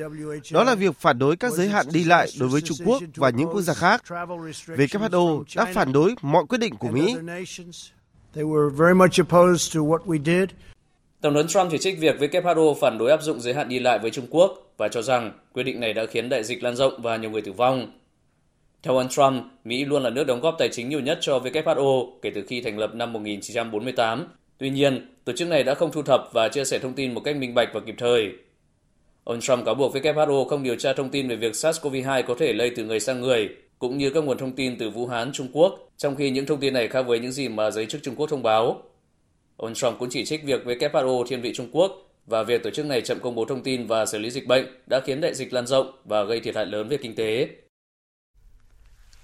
Đó 0.53 0.65
là 0.65 0.75
việc 0.75 0.97
phản 0.97 1.19
đối 1.19 1.37
các 1.37 1.53
giới 1.53 1.69
hạn 1.69 1.87
đi 1.93 2.05
lại 2.05 2.29
đối 2.41 2.49
với 2.49 2.61
Trung 2.61 2.77
Quốc 2.85 3.03
và 3.17 3.31
những 3.31 3.49
quốc 3.49 3.61
gia 3.61 3.75
khác. 3.75 4.03
WHO 4.67 5.45
đã 5.57 5.65
phản 5.75 5.93
đối 5.93 6.15
mọi 6.23 6.45
quyết 6.49 6.59
định 6.59 6.77
của 6.77 6.89
Mỹ. 6.89 7.17
Tổng 11.21 11.35
thống 11.35 11.47
Trump 11.49 11.71
chỉ 11.71 11.79
trích 11.79 11.99
việc 12.01 12.21
WHO 12.21 12.75
phản 12.81 12.99
đối 12.99 13.11
áp 13.11 13.23
dụng 13.23 13.41
giới 13.41 13.55
hạn 13.55 13.69
đi 13.69 13.79
lại 13.79 13.99
với 13.99 14.11
Trung 14.11 14.27
Quốc 14.31 14.73
và 14.77 14.89
cho 14.89 15.03
rằng 15.03 15.33
quyết 15.53 15.63
định 15.63 15.81
này 15.81 15.93
đã 15.93 16.07
khiến 16.11 16.29
đại 16.29 16.45
dịch 16.45 16.63
lan 16.63 16.77
rộng 16.77 17.03
và 17.03 17.17
nhiều 17.17 17.31
người 17.31 17.43
tử 17.43 17.53
vong. 17.53 17.93
Theo 18.83 18.97
ông 18.97 19.09
Trump, 19.09 19.45
Mỹ 19.65 19.85
luôn 19.85 20.03
là 20.03 20.11
nước 20.11 20.25
đóng 20.25 20.41
góp 20.41 20.57
tài 20.59 20.69
chính 20.69 20.89
nhiều 20.89 21.01
nhất 21.01 21.19
cho 21.21 21.39
WHO 21.39 22.11
kể 22.23 22.31
từ 22.35 22.43
khi 22.49 22.61
thành 22.61 22.79
lập 22.79 22.95
năm 22.95 23.13
1948. 23.13 24.27
Tuy 24.59 24.71
nhiên, 24.71 25.15
tổ 25.25 25.33
chức 25.33 25.49
này 25.49 25.63
đã 25.63 25.75
không 25.75 25.93
thu 25.93 26.03
thập 26.03 26.29
và 26.33 26.49
chia 26.49 26.65
sẻ 26.65 26.79
thông 26.79 26.95
tin 26.95 27.15
một 27.15 27.21
cách 27.25 27.37
minh 27.37 27.55
bạch 27.55 27.69
và 27.75 27.81
kịp 27.81 27.95
thời. 27.99 28.33
Ông 29.25 29.41
Trump 29.41 29.65
cáo 29.65 29.75
buộc 29.75 29.95
WHO 29.95 30.45
không 30.45 30.63
điều 30.63 30.77
tra 30.77 30.93
thông 30.93 31.11
tin 31.11 31.29
về 31.29 31.37
việc 31.37 31.53
SARS-CoV-2 31.53 32.23
có 32.23 32.35
thể 32.39 32.53
lây 32.53 32.71
từ 32.71 32.85
người 32.85 33.01
sang 33.01 33.21
người, 33.21 33.49
cũng 33.79 33.99
như 33.99 34.11
các 34.11 34.25
nguồn 34.25 34.39
thông 34.39 34.53
tin 34.53 34.79
từ 34.79 34.91
Vũ 34.91 35.07
Hán, 35.07 35.33
Trung 35.33 35.49
Quốc, 35.53 35.91
trong 35.97 36.17
khi 36.17 36.31
những 36.31 36.47
thông 36.47 36.61
tin 36.61 36.75
này 36.75 36.89
khác 36.89 37.03
với 37.03 37.21
những 37.21 37.33
gì 37.33 37.49
mà 37.49 37.71
giới 37.71 37.87
chức 37.87 38.03
Trung 38.03 38.15
Quốc 38.17 38.27
thông 38.27 38.43
báo. 38.43 38.83
Ông 39.57 39.75
Trump 39.75 39.99
cũng 39.99 40.09
chỉ 40.11 40.25
trích 40.25 40.45
việc 40.45 40.65
WHO 40.65 41.25
thiên 41.27 41.41
vị 41.41 41.53
Trung 41.55 41.69
Quốc 41.73 41.93
và 42.27 42.43
việc 42.43 42.63
tổ 42.63 42.71
chức 42.71 42.87
này 42.87 43.01
chậm 43.01 43.21
công 43.21 43.35
bố 43.35 43.45
thông 43.45 43.63
tin 43.63 43.87
và 43.87 44.07
xử 44.07 44.19
lý 44.19 44.31
dịch 44.31 44.47
bệnh 44.47 44.67
đã 44.87 45.01
khiến 45.01 45.21
đại 45.21 45.35
dịch 45.35 45.53
lan 45.53 45.67
rộng 45.67 45.93
và 46.05 46.25
gây 46.25 46.41
thiệt 46.41 46.57
hại 46.57 46.67
lớn 46.67 46.89
về 46.89 46.97
kinh 46.97 47.15
tế. 47.15 47.49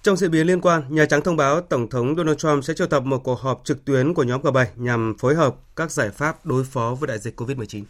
Trong 0.04 0.16
diễn 0.16 0.30
biến 0.30 0.46
liên 0.46 0.60
quan, 0.60 0.82
Nhà 0.88 1.06
Trắng 1.06 1.22
thông 1.22 1.36
báo 1.36 1.60
Tổng 1.60 1.88
thống 1.88 2.14
Donald 2.16 2.38
Trump 2.38 2.64
sẽ 2.64 2.74
triệu 2.74 2.86
tập 2.86 3.00
một 3.00 3.18
cuộc 3.24 3.40
họp 3.40 3.60
trực 3.64 3.84
tuyến 3.84 4.14
của 4.14 4.22
nhóm 4.22 4.42
G7 4.42 4.66
nhằm 4.76 5.14
phối 5.18 5.34
hợp 5.34 5.54
các 5.76 5.90
giải 5.90 6.10
pháp 6.10 6.46
đối 6.46 6.64
phó 6.64 6.96
với 7.00 7.06
đại 7.06 7.18
dịch 7.18 7.40
COVID-19. 7.40 7.82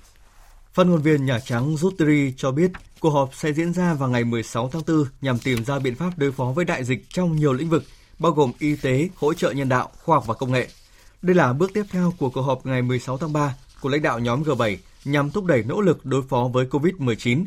Phát 0.72 0.87
ngôn 0.87 1.03
viên 1.03 1.27
Nhà 1.27 1.38
Trắng 1.38 1.77
Ruttery 1.77 2.35
cho 2.37 2.50
biết 2.50 2.70
cuộc 3.00 3.11
họp 3.11 3.31
sẽ 3.35 3.53
diễn 3.53 3.72
ra 3.72 3.94
vào 3.94 4.09
ngày 4.09 4.24
16 4.24 4.70
tháng 4.72 4.83
4 4.87 5.05
nhằm 5.20 5.38
tìm 5.38 5.64
ra 5.64 5.79
biện 5.79 5.94
pháp 5.94 6.11
đối 6.16 6.33
phó 6.33 6.44
với 6.44 6.64
đại 6.64 6.85
dịch 6.85 7.05
trong 7.09 7.37
nhiều 7.37 7.53
lĩnh 7.53 7.70
vực, 7.70 7.83
bao 8.18 8.33
gồm 8.33 8.53
y 8.59 8.77
tế, 8.77 9.09
hỗ 9.14 9.35
trợ 9.35 9.50
nhân 9.50 9.68
đạo, 9.68 9.90
khoa 10.05 10.16
học 10.16 10.27
và 10.27 10.35
công 10.35 10.53
nghệ. 10.53 10.68
Đây 11.22 11.35
là 11.35 11.53
bước 11.53 11.70
tiếp 11.74 11.85
theo 11.90 12.12
của 12.18 12.31
cuộc 12.31 12.42
họp 12.42 12.66
ngày 12.66 12.83
16 12.83 13.18
tháng 13.18 13.33
3 13.33 13.55
của 13.81 13.88
lãnh 13.88 14.03
đạo 14.03 14.18
nhóm 14.18 14.42
G7 14.42 14.77
nhằm 15.05 15.31
thúc 15.31 15.44
đẩy 15.44 15.62
nỗ 15.62 15.81
lực 15.81 16.07
đối 16.07 16.22
phó 16.22 16.50
với 16.53 16.66
COVID-19. 16.66 17.44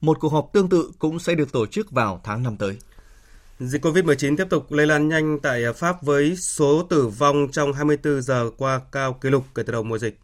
Một 0.00 0.20
cuộc 0.20 0.32
họp 0.32 0.50
tương 0.52 0.68
tự 0.68 0.90
cũng 0.98 1.18
sẽ 1.18 1.34
được 1.34 1.52
tổ 1.52 1.66
chức 1.66 1.90
vào 1.90 2.20
tháng 2.24 2.42
5 2.42 2.56
tới. 2.56 2.76
Dịch 3.60 3.84
COVID-19 3.84 4.36
tiếp 4.36 4.46
tục 4.50 4.72
lây 4.72 4.86
lan 4.86 5.08
nhanh 5.08 5.38
tại 5.38 5.62
Pháp 5.72 6.02
với 6.02 6.36
số 6.36 6.82
tử 6.82 7.06
vong 7.06 7.48
trong 7.52 7.72
24 7.72 8.22
giờ 8.22 8.50
qua 8.56 8.80
cao 8.92 9.12
kỷ 9.12 9.30
lục 9.30 9.44
kể 9.54 9.62
từ 9.62 9.72
đầu 9.72 9.82
mùa 9.82 9.98
dịch. 9.98 10.18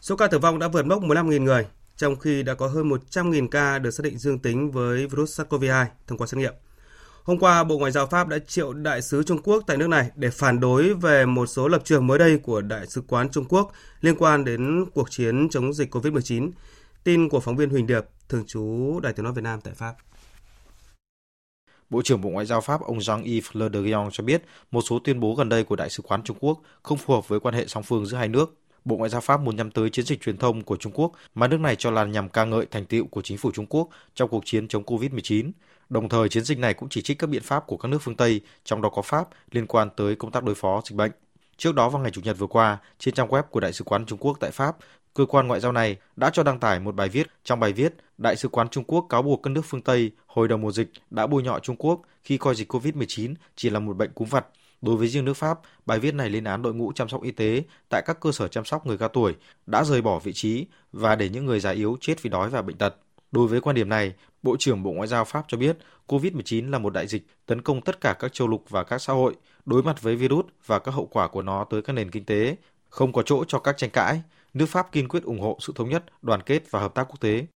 Số 0.00 0.16
ca 0.16 0.26
tử 0.26 0.38
vong 0.38 0.58
đã 0.58 0.68
vượt 0.68 0.86
mốc 0.86 1.02
15.000 1.02 1.42
người, 1.42 1.66
trong 1.96 2.16
khi 2.16 2.42
đã 2.42 2.54
có 2.54 2.66
hơn 2.66 2.88
100.000 2.88 3.48
ca 3.48 3.78
được 3.78 3.90
xác 3.90 4.04
định 4.04 4.18
dương 4.18 4.38
tính 4.38 4.70
với 4.70 5.06
virus 5.06 5.40
SARS-CoV-2 5.40 5.86
thông 6.06 6.18
qua 6.18 6.26
xét 6.26 6.38
nghiệm. 6.38 6.54
Hôm 7.22 7.38
qua, 7.38 7.64
Bộ 7.64 7.78
Ngoại 7.78 7.92
giao 7.92 8.06
Pháp 8.06 8.28
đã 8.28 8.38
triệu 8.38 8.72
đại 8.72 9.02
sứ 9.02 9.22
Trung 9.22 9.42
Quốc 9.42 9.64
tại 9.66 9.76
nước 9.76 9.88
này 9.88 10.10
để 10.14 10.30
phản 10.30 10.60
đối 10.60 10.94
về 10.94 11.26
một 11.26 11.46
số 11.46 11.68
lập 11.68 11.82
trường 11.84 12.06
mới 12.06 12.18
đây 12.18 12.38
của 12.38 12.60
Đại 12.60 12.86
sứ 12.86 13.02
quán 13.08 13.28
Trung 13.28 13.44
Quốc 13.48 13.72
liên 14.00 14.14
quan 14.18 14.44
đến 14.44 14.84
cuộc 14.94 15.10
chiến 15.10 15.48
chống 15.50 15.72
dịch 15.74 15.94
COVID-19. 15.94 16.50
Tin 17.04 17.28
của 17.28 17.40
phóng 17.40 17.56
viên 17.56 17.70
Huỳnh 17.70 17.86
Điệp, 17.86 18.04
thường 18.28 18.44
trú 18.46 19.00
Đài 19.02 19.12
tiếng 19.12 19.24
nói 19.24 19.32
Việt 19.32 19.42
Nam 19.44 19.60
tại 19.60 19.74
Pháp. 19.74 19.94
Bộ 21.90 22.02
trưởng 22.02 22.20
Bộ 22.20 22.30
Ngoại 22.30 22.46
giao 22.46 22.60
Pháp 22.60 22.80
ông 22.80 22.98
Jean-Yves 22.98 23.50
Le 23.52 23.68
Drian 23.68 24.08
cho 24.12 24.24
biết 24.24 24.42
một 24.70 24.82
số 24.82 24.98
tuyên 25.04 25.20
bố 25.20 25.34
gần 25.34 25.48
đây 25.48 25.64
của 25.64 25.76
Đại 25.76 25.90
sứ 25.90 26.02
quán 26.02 26.22
Trung 26.22 26.36
Quốc 26.40 26.60
không 26.82 26.98
phù 26.98 27.14
hợp 27.14 27.28
với 27.28 27.40
quan 27.40 27.54
hệ 27.54 27.66
song 27.66 27.82
phương 27.82 28.06
giữa 28.06 28.16
hai 28.16 28.28
nước. 28.28 28.56
Bộ 28.84 28.96
Ngoại 28.96 29.10
giao 29.10 29.20
Pháp 29.20 29.40
muốn 29.40 29.56
nhắm 29.56 29.70
tới 29.70 29.90
chiến 29.90 30.04
dịch 30.04 30.20
truyền 30.20 30.36
thông 30.36 30.62
của 30.62 30.76
Trung 30.76 30.92
Quốc 30.92 31.12
mà 31.34 31.48
nước 31.48 31.60
này 31.60 31.76
cho 31.76 31.90
là 31.90 32.04
nhằm 32.04 32.28
ca 32.28 32.44
ngợi 32.44 32.66
thành 32.66 32.84
tựu 32.84 33.06
của 33.06 33.22
chính 33.22 33.38
phủ 33.38 33.50
Trung 33.54 33.66
Quốc 33.66 33.88
trong 34.14 34.28
cuộc 34.28 34.42
chiến 34.46 34.68
chống 34.68 34.82
COVID-19. 34.82 35.50
Đồng 35.88 36.08
thời, 36.08 36.28
chiến 36.28 36.44
dịch 36.44 36.58
này 36.58 36.74
cũng 36.74 36.88
chỉ 36.88 37.02
trích 37.02 37.18
các 37.18 37.26
biện 37.26 37.42
pháp 37.42 37.66
của 37.66 37.76
các 37.76 37.88
nước 37.88 37.98
phương 38.02 38.16
Tây, 38.16 38.40
trong 38.64 38.82
đó 38.82 38.88
có 38.88 39.02
Pháp, 39.02 39.28
liên 39.50 39.66
quan 39.66 39.88
tới 39.96 40.14
công 40.14 40.30
tác 40.30 40.44
đối 40.44 40.54
phó 40.54 40.82
dịch 40.84 40.96
bệnh. 40.96 41.10
Trước 41.56 41.74
đó 41.74 41.88
vào 41.88 42.02
ngày 42.02 42.10
Chủ 42.10 42.20
nhật 42.24 42.38
vừa 42.38 42.46
qua, 42.46 42.78
trên 42.98 43.14
trang 43.14 43.28
web 43.28 43.42
của 43.42 43.60
Đại 43.60 43.72
sứ 43.72 43.84
quán 43.84 44.06
Trung 44.06 44.18
Quốc 44.18 44.36
tại 44.40 44.50
Pháp, 44.50 44.76
cơ 45.14 45.26
quan 45.26 45.48
ngoại 45.48 45.60
giao 45.60 45.72
này 45.72 45.96
đã 46.16 46.30
cho 46.30 46.42
đăng 46.42 46.58
tải 46.58 46.80
một 46.80 46.94
bài 46.94 47.08
viết. 47.08 47.26
Trong 47.44 47.60
bài 47.60 47.72
viết, 47.72 47.94
Đại 48.18 48.36
sứ 48.36 48.48
quán 48.48 48.68
Trung 48.68 48.84
Quốc 48.84 49.06
cáo 49.08 49.22
buộc 49.22 49.42
các 49.42 49.50
nước 49.50 49.62
phương 49.64 49.82
Tây 49.82 50.10
hồi 50.26 50.48
đầu 50.48 50.58
mùa 50.58 50.72
dịch 50.72 50.90
đã 51.10 51.26
bôi 51.26 51.42
nhọ 51.42 51.58
Trung 51.58 51.76
Quốc 51.76 52.02
khi 52.24 52.38
coi 52.38 52.54
dịch 52.54 52.72
COVID-19 52.72 53.34
chỉ 53.56 53.70
là 53.70 53.80
một 53.80 53.96
bệnh 53.96 54.12
cúm 54.12 54.28
vặt. 54.28 54.46
Đối 54.82 54.96
với 54.96 55.08
riêng 55.08 55.24
nước 55.24 55.34
Pháp, 55.34 55.60
bài 55.86 55.98
viết 55.98 56.14
này 56.14 56.30
lên 56.30 56.44
án 56.44 56.62
đội 56.62 56.74
ngũ 56.74 56.92
chăm 56.92 57.08
sóc 57.08 57.22
y 57.22 57.30
tế 57.30 57.62
tại 57.88 58.02
các 58.06 58.20
cơ 58.20 58.32
sở 58.32 58.48
chăm 58.48 58.64
sóc 58.64 58.86
người 58.86 58.98
cao 58.98 59.08
tuổi 59.08 59.34
đã 59.66 59.84
rời 59.84 60.02
bỏ 60.02 60.18
vị 60.18 60.32
trí 60.34 60.66
và 60.92 61.16
để 61.16 61.28
những 61.28 61.46
người 61.46 61.60
già 61.60 61.70
yếu 61.70 61.96
chết 62.00 62.22
vì 62.22 62.30
đói 62.30 62.50
và 62.50 62.62
bệnh 62.62 62.76
tật. 62.76 62.96
Đối 63.32 63.48
với 63.48 63.60
quan 63.60 63.76
điểm 63.76 63.88
này, 63.88 64.12
Bộ 64.42 64.56
trưởng 64.58 64.82
Bộ 64.82 64.92
Ngoại 64.92 65.08
giao 65.08 65.24
Pháp 65.24 65.44
cho 65.48 65.58
biết 65.58 65.76
COVID-19 66.06 66.70
là 66.70 66.78
một 66.78 66.92
đại 66.92 67.06
dịch 67.06 67.26
tấn 67.46 67.62
công 67.62 67.80
tất 67.80 68.00
cả 68.00 68.12
các 68.12 68.32
châu 68.32 68.48
lục 68.48 68.64
và 68.68 68.84
các 68.84 68.98
xã 68.98 69.12
hội, 69.12 69.34
đối 69.66 69.82
mặt 69.82 70.02
với 70.02 70.16
virus 70.16 70.46
và 70.66 70.78
các 70.78 70.94
hậu 70.94 71.06
quả 71.06 71.28
của 71.28 71.42
nó 71.42 71.64
tới 71.70 71.82
các 71.82 71.92
nền 71.92 72.10
kinh 72.10 72.24
tế, 72.24 72.56
không 72.88 73.12
có 73.12 73.22
chỗ 73.22 73.44
cho 73.48 73.58
các 73.58 73.76
tranh 73.76 73.90
cãi. 73.90 74.22
Nước 74.54 74.66
Pháp 74.66 74.92
kiên 74.92 75.08
quyết 75.08 75.22
ủng 75.22 75.40
hộ 75.40 75.58
sự 75.60 75.72
thống 75.76 75.88
nhất, 75.88 76.04
đoàn 76.22 76.42
kết 76.46 76.70
và 76.70 76.80
hợp 76.80 76.94
tác 76.94 77.04
quốc 77.04 77.20
tế. 77.20 77.46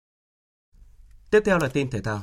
Tiếp 1.31 1.41
theo 1.45 1.59
là 1.59 1.69
tin 1.69 1.91
thể 1.91 2.01
thao. 2.01 2.23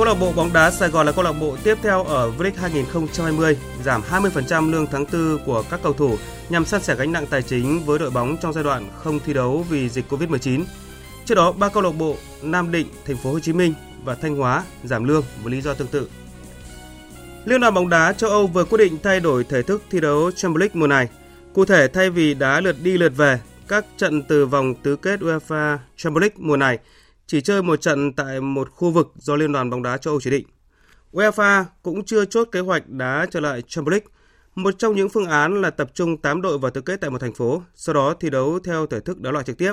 Câu 0.00 0.06
lạc 0.06 0.14
bộ 0.14 0.32
bóng 0.32 0.52
đá 0.52 0.70
Sài 0.70 0.88
Gòn 0.88 1.06
là 1.06 1.12
câu 1.12 1.24
lạc 1.24 1.32
bộ 1.32 1.56
tiếp 1.64 1.78
theo 1.82 2.04
ở 2.04 2.30
V-League 2.30 2.56
2020, 2.56 3.58
giảm 3.84 4.02
20% 4.02 4.70
lương 4.70 4.86
tháng 4.86 5.04
4 5.12 5.38
của 5.46 5.64
các 5.70 5.80
cầu 5.82 5.92
thủ 5.92 6.16
nhằm 6.48 6.64
san 6.64 6.82
sẻ 6.82 6.94
gánh 6.94 7.12
nặng 7.12 7.26
tài 7.30 7.42
chính 7.42 7.80
với 7.86 7.98
đội 7.98 8.10
bóng 8.10 8.36
trong 8.40 8.52
giai 8.52 8.64
đoạn 8.64 8.88
không 8.96 9.18
thi 9.18 9.32
đấu 9.32 9.64
vì 9.68 9.88
dịch 9.88 10.12
Covid-19. 10.12 10.64
Trước 11.24 11.34
đó, 11.34 11.52
ba 11.52 11.68
câu 11.68 11.82
lạc 11.82 11.90
bộ 11.90 12.16
Nam 12.42 12.72
Định, 12.72 12.86
Thành 13.04 13.16
phố 13.16 13.32
Hồ 13.32 13.40
Chí 13.40 13.52
Minh 13.52 13.74
và 14.04 14.14
Thanh 14.14 14.36
Hóa 14.36 14.64
giảm 14.84 15.04
lương 15.04 15.24
với 15.42 15.52
lý 15.52 15.60
do 15.60 15.74
tương 15.74 15.88
tự. 15.88 16.08
Liên 17.44 17.60
đoàn 17.60 17.74
bóng 17.74 17.88
đá 17.88 18.12
châu 18.12 18.30
Âu 18.30 18.46
vừa 18.46 18.64
quyết 18.64 18.78
định 18.78 18.98
thay 19.02 19.20
đổi 19.20 19.44
thể 19.44 19.62
thức 19.62 19.82
thi 19.90 20.00
đấu 20.00 20.30
Champions 20.30 20.60
League 20.60 20.80
mùa 20.80 20.86
này. 20.86 21.08
Cụ 21.54 21.64
thể 21.64 21.88
thay 21.88 22.10
vì 22.10 22.34
đá 22.34 22.60
lượt 22.60 22.76
đi 22.82 22.98
lượt 22.98 23.12
về, 23.16 23.40
các 23.68 23.86
trận 23.96 24.22
từ 24.22 24.46
vòng 24.46 24.74
tứ 24.74 24.96
kết 24.96 25.20
UEFA 25.20 25.78
Champions 25.96 26.20
League 26.20 26.36
mùa 26.38 26.56
này 26.56 26.78
chỉ 27.26 27.40
chơi 27.40 27.62
một 27.62 27.80
trận 27.80 28.12
tại 28.12 28.40
một 28.40 28.70
khu 28.70 28.90
vực 28.90 29.12
do 29.16 29.36
Liên 29.36 29.52
đoàn 29.52 29.70
bóng 29.70 29.82
đá 29.82 29.96
châu 29.96 30.12
Âu 30.12 30.20
chỉ 30.20 30.30
định. 30.30 30.46
UEFA 31.12 31.64
cũng 31.82 32.04
chưa 32.04 32.24
chốt 32.24 32.48
kế 32.52 32.60
hoạch 32.60 32.88
đá 32.88 33.26
trở 33.30 33.40
lại 33.40 33.62
Champions 33.66 33.90
League. 33.92 34.06
Một 34.54 34.74
trong 34.78 34.96
những 34.96 35.08
phương 35.08 35.26
án 35.26 35.60
là 35.60 35.70
tập 35.70 35.90
trung 35.94 36.16
8 36.16 36.42
đội 36.42 36.58
vào 36.58 36.70
tứ 36.70 36.80
kết 36.80 37.00
tại 37.00 37.10
một 37.10 37.18
thành 37.18 37.34
phố, 37.34 37.62
sau 37.74 37.94
đó 37.94 38.14
thi 38.20 38.30
đấu 38.30 38.58
theo 38.64 38.86
thể 38.86 39.00
thức 39.00 39.20
đá 39.20 39.30
loại 39.30 39.44
trực 39.44 39.58
tiếp. 39.58 39.72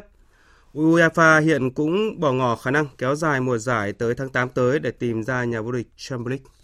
UEFA 0.73 1.41
hiện 1.41 1.71
cũng 1.71 2.19
bỏ 2.19 2.32
ngỏ 2.32 2.56
khả 2.56 2.71
năng 2.71 2.88
kéo 2.97 3.15
dài 3.15 3.41
mùa 3.41 3.58
giải 3.58 3.93
tới 3.93 4.13
tháng 4.15 4.30
8 4.30 4.49
tới 4.49 4.80
để 4.80 4.91
tìm 4.91 5.23
ra 5.23 5.43
nhà 5.43 5.62
vô 5.62 5.71
địch 5.71 5.88
Champions 5.97 6.30
League. 6.30 6.57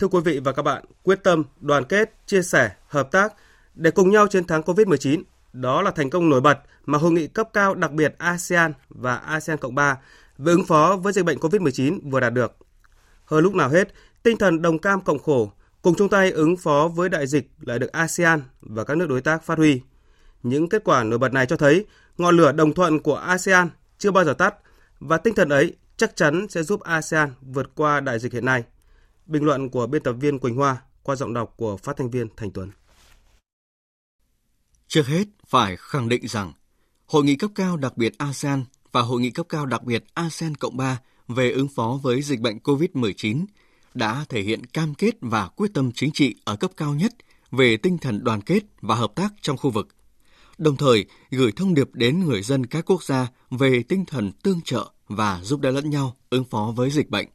Thưa 0.00 0.08
quý 0.08 0.20
vị 0.24 0.40
và 0.44 0.52
các 0.52 0.62
bạn, 0.62 0.84
quyết 1.02 1.22
tâm, 1.22 1.44
đoàn 1.60 1.84
kết, 1.84 2.14
chia 2.26 2.42
sẻ, 2.42 2.70
hợp 2.88 3.12
tác 3.12 3.32
để 3.74 3.90
cùng 3.90 4.10
nhau 4.10 4.26
chiến 4.26 4.44
thắng 4.44 4.62
COVID-19, 4.62 5.22
đó 5.52 5.82
là 5.82 5.90
thành 5.90 6.10
công 6.10 6.28
nổi 6.28 6.40
bật 6.40 6.58
mà 6.86 6.98
hội 6.98 7.12
nghị 7.12 7.26
cấp 7.26 7.48
cao 7.52 7.74
đặc 7.74 7.92
biệt 7.92 8.14
ASEAN 8.18 8.72
và 8.88 9.16
ASEAN 9.16 9.58
Cộng 9.58 9.74
3 9.74 9.98
về 10.38 10.52
ứng 10.52 10.64
phó 10.64 10.96
với 11.02 11.12
dịch 11.12 11.24
bệnh 11.24 11.38
COVID-19 11.38 12.10
vừa 12.10 12.20
đạt 12.20 12.32
được. 12.32 12.56
Hơn 13.24 13.44
lúc 13.44 13.54
nào 13.54 13.68
hết, 13.68 13.88
tinh 14.22 14.36
thần 14.36 14.62
đồng 14.62 14.78
cam 14.78 15.00
cộng 15.00 15.18
khổ, 15.18 15.52
cùng 15.82 15.94
chung 15.94 16.08
tay 16.08 16.30
ứng 16.30 16.56
phó 16.56 16.88
với 16.94 17.08
đại 17.08 17.26
dịch 17.26 17.50
lại 17.60 17.78
được 17.78 17.92
ASEAN 17.92 18.42
và 18.60 18.84
các 18.84 18.96
nước 18.96 19.08
đối 19.08 19.20
tác 19.20 19.42
phát 19.42 19.58
huy. 19.58 19.80
Những 20.42 20.68
kết 20.68 20.84
quả 20.84 21.04
nổi 21.04 21.18
bật 21.18 21.32
này 21.32 21.46
cho 21.46 21.56
thấy 21.56 21.84
ngọn 22.18 22.36
lửa 22.36 22.52
đồng 22.52 22.74
thuận 22.74 23.00
của 23.00 23.16
ASEAN 23.16 23.68
chưa 23.98 24.10
bao 24.10 24.24
giờ 24.24 24.32
tắt 24.32 24.54
và 25.00 25.16
tinh 25.16 25.34
thần 25.34 25.48
ấy 25.48 25.76
chắc 25.96 26.16
chắn 26.16 26.46
sẽ 26.48 26.62
giúp 26.62 26.80
ASEAN 26.80 27.30
vượt 27.40 27.70
qua 27.74 28.00
đại 28.00 28.18
dịch 28.18 28.32
hiện 28.32 28.44
nay. 28.44 28.64
Bình 29.30 29.44
luận 29.44 29.70
của 29.70 29.86
biên 29.86 30.02
tập 30.02 30.12
viên 30.12 30.38
Quỳnh 30.38 30.56
Hoa 30.56 30.82
qua 31.02 31.16
giọng 31.16 31.34
đọc 31.34 31.54
của 31.56 31.76
phát 31.76 31.96
thanh 31.96 32.10
viên 32.10 32.28
Thành 32.36 32.50
Tuấn. 32.50 32.70
Trước 34.88 35.06
hết, 35.06 35.24
phải 35.46 35.76
khẳng 35.78 36.08
định 36.08 36.28
rằng 36.28 36.52
Hội 37.06 37.24
nghị 37.24 37.36
cấp 37.36 37.50
cao 37.54 37.76
đặc 37.76 37.96
biệt 37.96 38.18
ASEAN 38.18 38.64
và 38.92 39.02
Hội 39.02 39.20
nghị 39.20 39.30
cấp 39.30 39.46
cao 39.48 39.66
đặc 39.66 39.82
biệt 39.84 40.04
ASEAN 40.14 40.54
Cộng 40.54 40.76
3 40.76 41.00
về 41.28 41.50
ứng 41.50 41.68
phó 41.68 41.98
với 42.02 42.22
dịch 42.22 42.40
bệnh 42.40 42.58
COVID-19 42.58 43.44
đã 43.94 44.24
thể 44.28 44.42
hiện 44.42 44.66
cam 44.66 44.94
kết 44.94 45.14
và 45.20 45.48
quyết 45.48 45.70
tâm 45.74 45.92
chính 45.94 46.12
trị 46.12 46.34
ở 46.44 46.56
cấp 46.56 46.70
cao 46.76 46.94
nhất 46.94 47.12
về 47.50 47.76
tinh 47.76 47.98
thần 47.98 48.24
đoàn 48.24 48.40
kết 48.40 48.60
và 48.80 48.94
hợp 48.94 49.12
tác 49.14 49.32
trong 49.40 49.56
khu 49.56 49.70
vực, 49.70 49.88
đồng 50.58 50.76
thời 50.76 51.04
gửi 51.30 51.52
thông 51.52 51.74
điệp 51.74 51.88
đến 51.92 52.24
người 52.24 52.42
dân 52.42 52.66
các 52.66 52.90
quốc 52.90 53.04
gia 53.04 53.28
về 53.50 53.82
tinh 53.88 54.04
thần 54.06 54.32
tương 54.32 54.60
trợ 54.60 54.90
và 55.08 55.40
giúp 55.42 55.60
đỡ 55.60 55.70
lẫn 55.70 55.90
nhau 55.90 56.16
ứng 56.30 56.44
phó 56.44 56.72
với 56.76 56.90
dịch 56.90 57.10
bệnh. 57.10 57.28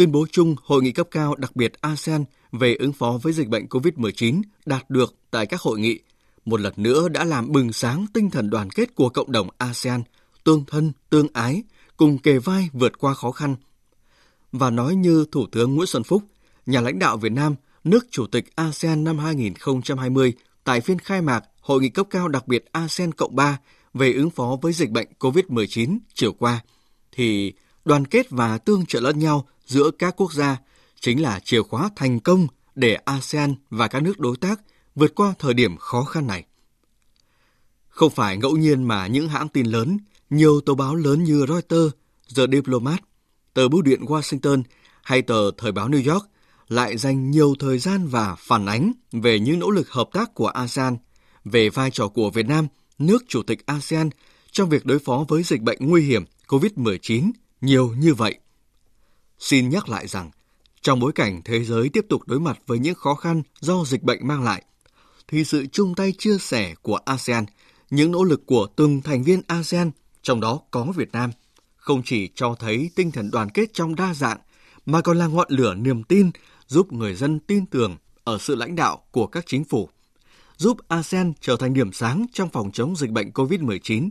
Tuyên 0.00 0.12
bố 0.12 0.26
chung 0.32 0.56
Hội 0.62 0.82
nghị 0.82 0.92
cấp 0.92 1.08
cao 1.10 1.34
đặc 1.34 1.56
biệt 1.56 1.72
ASEAN 1.80 2.24
về 2.52 2.74
ứng 2.74 2.92
phó 2.92 3.18
với 3.22 3.32
dịch 3.32 3.48
bệnh 3.48 3.66
COVID-19 3.66 4.42
đạt 4.66 4.90
được 4.90 5.14
tại 5.30 5.46
các 5.46 5.60
hội 5.60 5.78
nghị 5.78 5.98
một 6.44 6.60
lần 6.60 6.72
nữa 6.76 7.08
đã 7.08 7.24
làm 7.24 7.52
bừng 7.52 7.72
sáng 7.72 8.06
tinh 8.14 8.30
thần 8.30 8.50
đoàn 8.50 8.70
kết 8.70 8.94
của 8.94 9.08
cộng 9.08 9.32
đồng 9.32 9.48
ASEAN, 9.58 10.02
tương 10.44 10.64
thân, 10.64 10.92
tương 11.10 11.26
ái, 11.32 11.62
cùng 11.96 12.18
kề 12.18 12.38
vai 12.38 12.68
vượt 12.72 12.98
qua 12.98 13.14
khó 13.14 13.30
khăn. 13.30 13.56
Và 14.52 14.70
nói 14.70 14.94
như 14.94 15.26
Thủ 15.32 15.46
tướng 15.52 15.74
Nguyễn 15.74 15.86
Xuân 15.86 16.04
Phúc, 16.04 16.22
nhà 16.66 16.80
lãnh 16.80 16.98
đạo 16.98 17.16
Việt 17.16 17.32
Nam, 17.32 17.54
nước 17.84 18.06
Chủ 18.10 18.26
tịch 18.26 18.56
ASEAN 18.56 19.04
năm 19.04 19.18
2020 19.18 20.32
tại 20.64 20.80
phiên 20.80 20.98
khai 20.98 21.22
mạc 21.22 21.44
Hội 21.60 21.80
nghị 21.80 21.88
cấp 21.88 22.06
cao 22.10 22.28
đặc 22.28 22.48
biệt 22.48 22.64
ASEAN 22.72 23.12
Cộng 23.12 23.36
3 23.36 23.58
về 23.94 24.12
ứng 24.12 24.30
phó 24.30 24.58
với 24.62 24.72
dịch 24.72 24.90
bệnh 24.90 25.08
COVID-19 25.18 25.98
chiều 26.14 26.32
qua, 26.32 26.60
thì 27.12 27.52
đoàn 27.84 28.04
kết 28.04 28.30
và 28.30 28.58
tương 28.58 28.86
trợ 28.86 29.00
lẫn 29.00 29.18
nhau 29.18 29.46
giữa 29.70 29.90
các 29.98 30.14
quốc 30.16 30.32
gia 30.32 30.56
chính 31.00 31.22
là 31.22 31.40
chìa 31.40 31.62
khóa 31.62 31.90
thành 31.96 32.20
công 32.20 32.46
để 32.74 32.94
ASEAN 32.94 33.54
và 33.70 33.88
các 33.88 34.02
nước 34.02 34.18
đối 34.18 34.36
tác 34.36 34.60
vượt 34.94 35.14
qua 35.14 35.34
thời 35.38 35.54
điểm 35.54 35.76
khó 35.76 36.04
khăn 36.04 36.26
này. 36.26 36.44
Không 37.88 38.10
phải 38.10 38.36
ngẫu 38.36 38.56
nhiên 38.56 38.82
mà 38.82 39.06
những 39.06 39.28
hãng 39.28 39.48
tin 39.48 39.66
lớn, 39.66 39.98
nhiều 40.30 40.60
tờ 40.60 40.74
báo 40.74 40.94
lớn 40.94 41.24
như 41.24 41.46
Reuters, 41.48 41.94
The 42.36 42.42
Diplomat, 42.52 43.00
tờ 43.54 43.68
bưu 43.68 43.82
điện 43.82 44.04
Washington 44.04 44.62
hay 45.02 45.22
tờ 45.22 45.50
Thời 45.50 45.72
báo 45.72 45.88
New 45.88 46.12
York 46.12 46.26
lại 46.68 46.96
dành 46.96 47.30
nhiều 47.30 47.54
thời 47.58 47.78
gian 47.78 48.06
và 48.06 48.36
phản 48.38 48.66
ánh 48.66 48.92
về 49.12 49.40
những 49.40 49.58
nỗ 49.58 49.70
lực 49.70 49.90
hợp 49.90 50.08
tác 50.12 50.34
của 50.34 50.46
ASEAN, 50.46 50.96
về 51.44 51.70
vai 51.70 51.90
trò 51.90 52.08
của 52.08 52.30
Việt 52.30 52.46
Nam, 52.46 52.66
nước 52.98 53.24
chủ 53.28 53.42
tịch 53.42 53.66
ASEAN 53.66 54.10
trong 54.50 54.68
việc 54.68 54.86
đối 54.86 54.98
phó 54.98 55.24
với 55.28 55.42
dịch 55.42 55.60
bệnh 55.60 55.78
nguy 55.80 56.02
hiểm 56.02 56.24
COVID-19 56.46 57.30
nhiều 57.60 57.94
như 57.98 58.14
vậy. 58.14 58.38
Xin 59.40 59.68
nhắc 59.68 59.88
lại 59.88 60.06
rằng, 60.08 60.30
trong 60.82 61.00
bối 61.00 61.12
cảnh 61.12 61.40
thế 61.44 61.64
giới 61.64 61.88
tiếp 61.88 62.06
tục 62.08 62.22
đối 62.26 62.40
mặt 62.40 62.58
với 62.66 62.78
những 62.78 62.94
khó 62.94 63.14
khăn 63.14 63.42
do 63.60 63.84
dịch 63.86 64.02
bệnh 64.02 64.28
mang 64.28 64.42
lại, 64.44 64.62
thì 65.28 65.44
sự 65.44 65.66
chung 65.72 65.94
tay 65.94 66.12
chia 66.18 66.38
sẻ 66.38 66.74
của 66.82 66.96
ASEAN, 66.96 67.44
những 67.90 68.12
nỗ 68.12 68.24
lực 68.24 68.46
của 68.46 68.66
từng 68.76 69.02
thành 69.02 69.22
viên 69.22 69.42
ASEAN, 69.46 69.90
trong 70.22 70.40
đó 70.40 70.60
có 70.70 70.84
Việt 70.84 71.12
Nam, 71.12 71.30
không 71.76 72.02
chỉ 72.04 72.28
cho 72.34 72.54
thấy 72.58 72.90
tinh 72.94 73.10
thần 73.10 73.30
đoàn 73.30 73.50
kết 73.50 73.74
trong 73.74 73.94
đa 73.94 74.14
dạng, 74.14 74.38
mà 74.86 75.00
còn 75.00 75.18
là 75.18 75.26
ngọn 75.26 75.46
lửa 75.50 75.74
niềm 75.74 76.02
tin 76.02 76.30
giúp 76.66 76.92
người 76.92 77.14
dân 77.14 77.40
tin 77.40 77.66
tưởng 77.66 77.96
ở 78.24 78.38
sự 78.38 78.54
lãnh 78.54 78.76
đạo 78.76 79.02
của 79.10 79.26
các 79.26 79.44
chính 79.46 79.64
phủ, 79.64 79.88
giúp 80.56 80.76
ASEAN 80.88 81.32
trở 81.40 81.56
thành 81.56 81.74
điểm 81.74 81.92
sáng 81.92 82.26
trong 82.32 82.48
phòng 82.48 82.70
chống 82.72 82.96
dịch 82.96 83.10
bệnh 83.10 83.30
COVID-19 83.30 84.08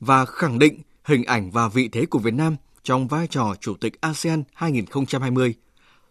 và 0.00 0.24
khẳng 0.24 0.58
định 0.58 0.80
hình 1.04 1.24
ảnh 1.24 1.50
và 1.50 1.68
vị 1.68 1.88
thế 1.88 2.06
của 2.06 2.18
Việt 2.18 2.34
Nam 2.34 2.56
trong 2.86 3.08
vai 3.08 3.26
trò 3.26 3.54
Chủ 3.60 3.74
tịch 3.74 4.00
ASEAN 4.00 4.42
2020, 4.54 5.54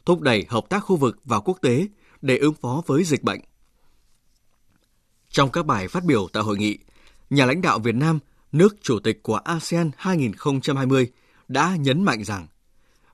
thúc 0.05 0.21
đẩy 0.21 0.45
hợp 0.49 0.65
tác 0.69 0.79
khu 0.79 0.95
vực 0.95 1.19
và 1.25 1.39
quốc 1.39 1.57
tế 1.61 1.87
để 2.21 2.37
ứng 2.37 2.53
phó 2.53 2.81
với 2.85 3.03
dịch 3.03 3.23
bệnh. 3.23 3.39
Trong 5.29 5.51
các 5.51 5.65
bài 5.65 5.87
phát 5.87 6.03
biểu 6.03 6.27
tại 6.33 6.43
hội 6.43 6.57
nghị, 6.57 6.77
nhà 7.29 7.45
lãnh 7.45 7.61
đạo 7.61 7.79
Việt 7.79 7.95
Nam, 7.95 8.19
nước 8.51 8.75
chủ 8.81 8.99
tịch 8.99 9.23
của 9.23 9.35
ASEAN 9.35 9.91
2020 9.97 11.11
đã 11.47 11.75
nhấn 11.79 12.03
mạnh 12.03 12.23
rằng 12.23 12.47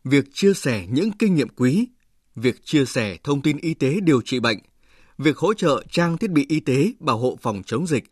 việc 0.03 0.25
chia 0.33 0.53
sẻ 0.53 0.87
những 0.89 1.11
kinh 1.11 1.35
nghiệm 1.35 1.49
quý, 1.49 1.87
việc 2.35 2.65
chia 2.65 2.85
sẻ 2.85 3.17
thông 3.23 3.41
tin 3.41 3.57
y 3.57 3.73
tế 3.73 3.99
điều 4.03 4.21
trị 4.21 4.39
bệnh, 4.39 4.59
việc 5.17 5.37
hỗ 5.37 5.53
trợ 5.53 5.83
trang 5.91 6.17
thiết 6.17 6.31
bị 6.31 6.45
y 6.49 6.59
tế 6.59 6.91
bảo 6.99 7.17
hộ 7.17 7.37
phòng 7.41 7.61
chống 7.65 7.87
dịch 7.87 8.03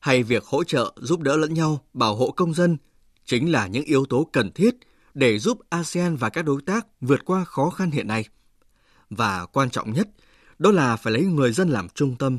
hay 0.00 0.22
việc 0.22 0.44
hỗ 0.44 0.64
trợ 0.64 0.92
giúp 0.96 1.20
đỡ 1.20 1.36
lẫn 1.36 1.54
nhau 1.54 1.84
bảo 1.94 2.16
hộ 2.16 2.30
công 2.30 2.54
dân 2.54 2.76
chính 3.24 3.52
là 3.52 3.66
những 3.66 3.84
yếu 3.84 4.06
tố 4.06 4.28
cần 4.32 4.52
thiết 4.52 4.74
để 5.14 5.38
giúp 5.38 5.58
ASEAN 5.68 6.16
và 6.16 6.28
các 6.28 6.42
đối 6.42 6.62
tác 6.62 6.86
vượt 7.00 7.24
qua 7.24 7.44
khó 7.44 7.70
khăn 7.70 7.90
hiện 7.90 8.08
nay. 8.08 8.24
Và 9.10 9.46
quan 9.46 9.70
trọng 9.70 9.92
nhất, 9.92 10.08
đó 10.58 10.70
là 10.70 10.96
phải 10.96 11.12
lấy 11.12 11.24
người 11.24 11.52
dân 11.52 11.68
làm 11.68 11.88
trung 11.88 12.16
tâm 12.18 12.38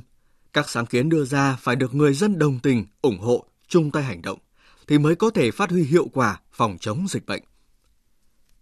các 0.55 0.69
sáng 0.69 0.85
kiến 0.85 1.09
đưa 1.09 1.25
ra 1.25 1.55
phải 1.55 1.75
được 1.75 1.95
người 1.95 2.13
dân 2.13 2.39
đồng 2.39 2.59
tình, 2.59 2.85
ủng 3.01 3.19
hộ, 3.19 3.45
chung 3.67 3.91
tay 3.91 4.03
hành 4.03 4.21
động 4.21 4.39
thì 4.87 4.97
mới 4.97 5.15
có 5.15 5.29
thể 5.29 5.51
phát 5.51 5.69
huy 5.69 5.83
hiệu 5.83 6.07
quả 6.13 6.39
phòng 6.51 6.77
chống 6.79 7.05
dịch 7.09 7.25
bệnh. 7.25 7.43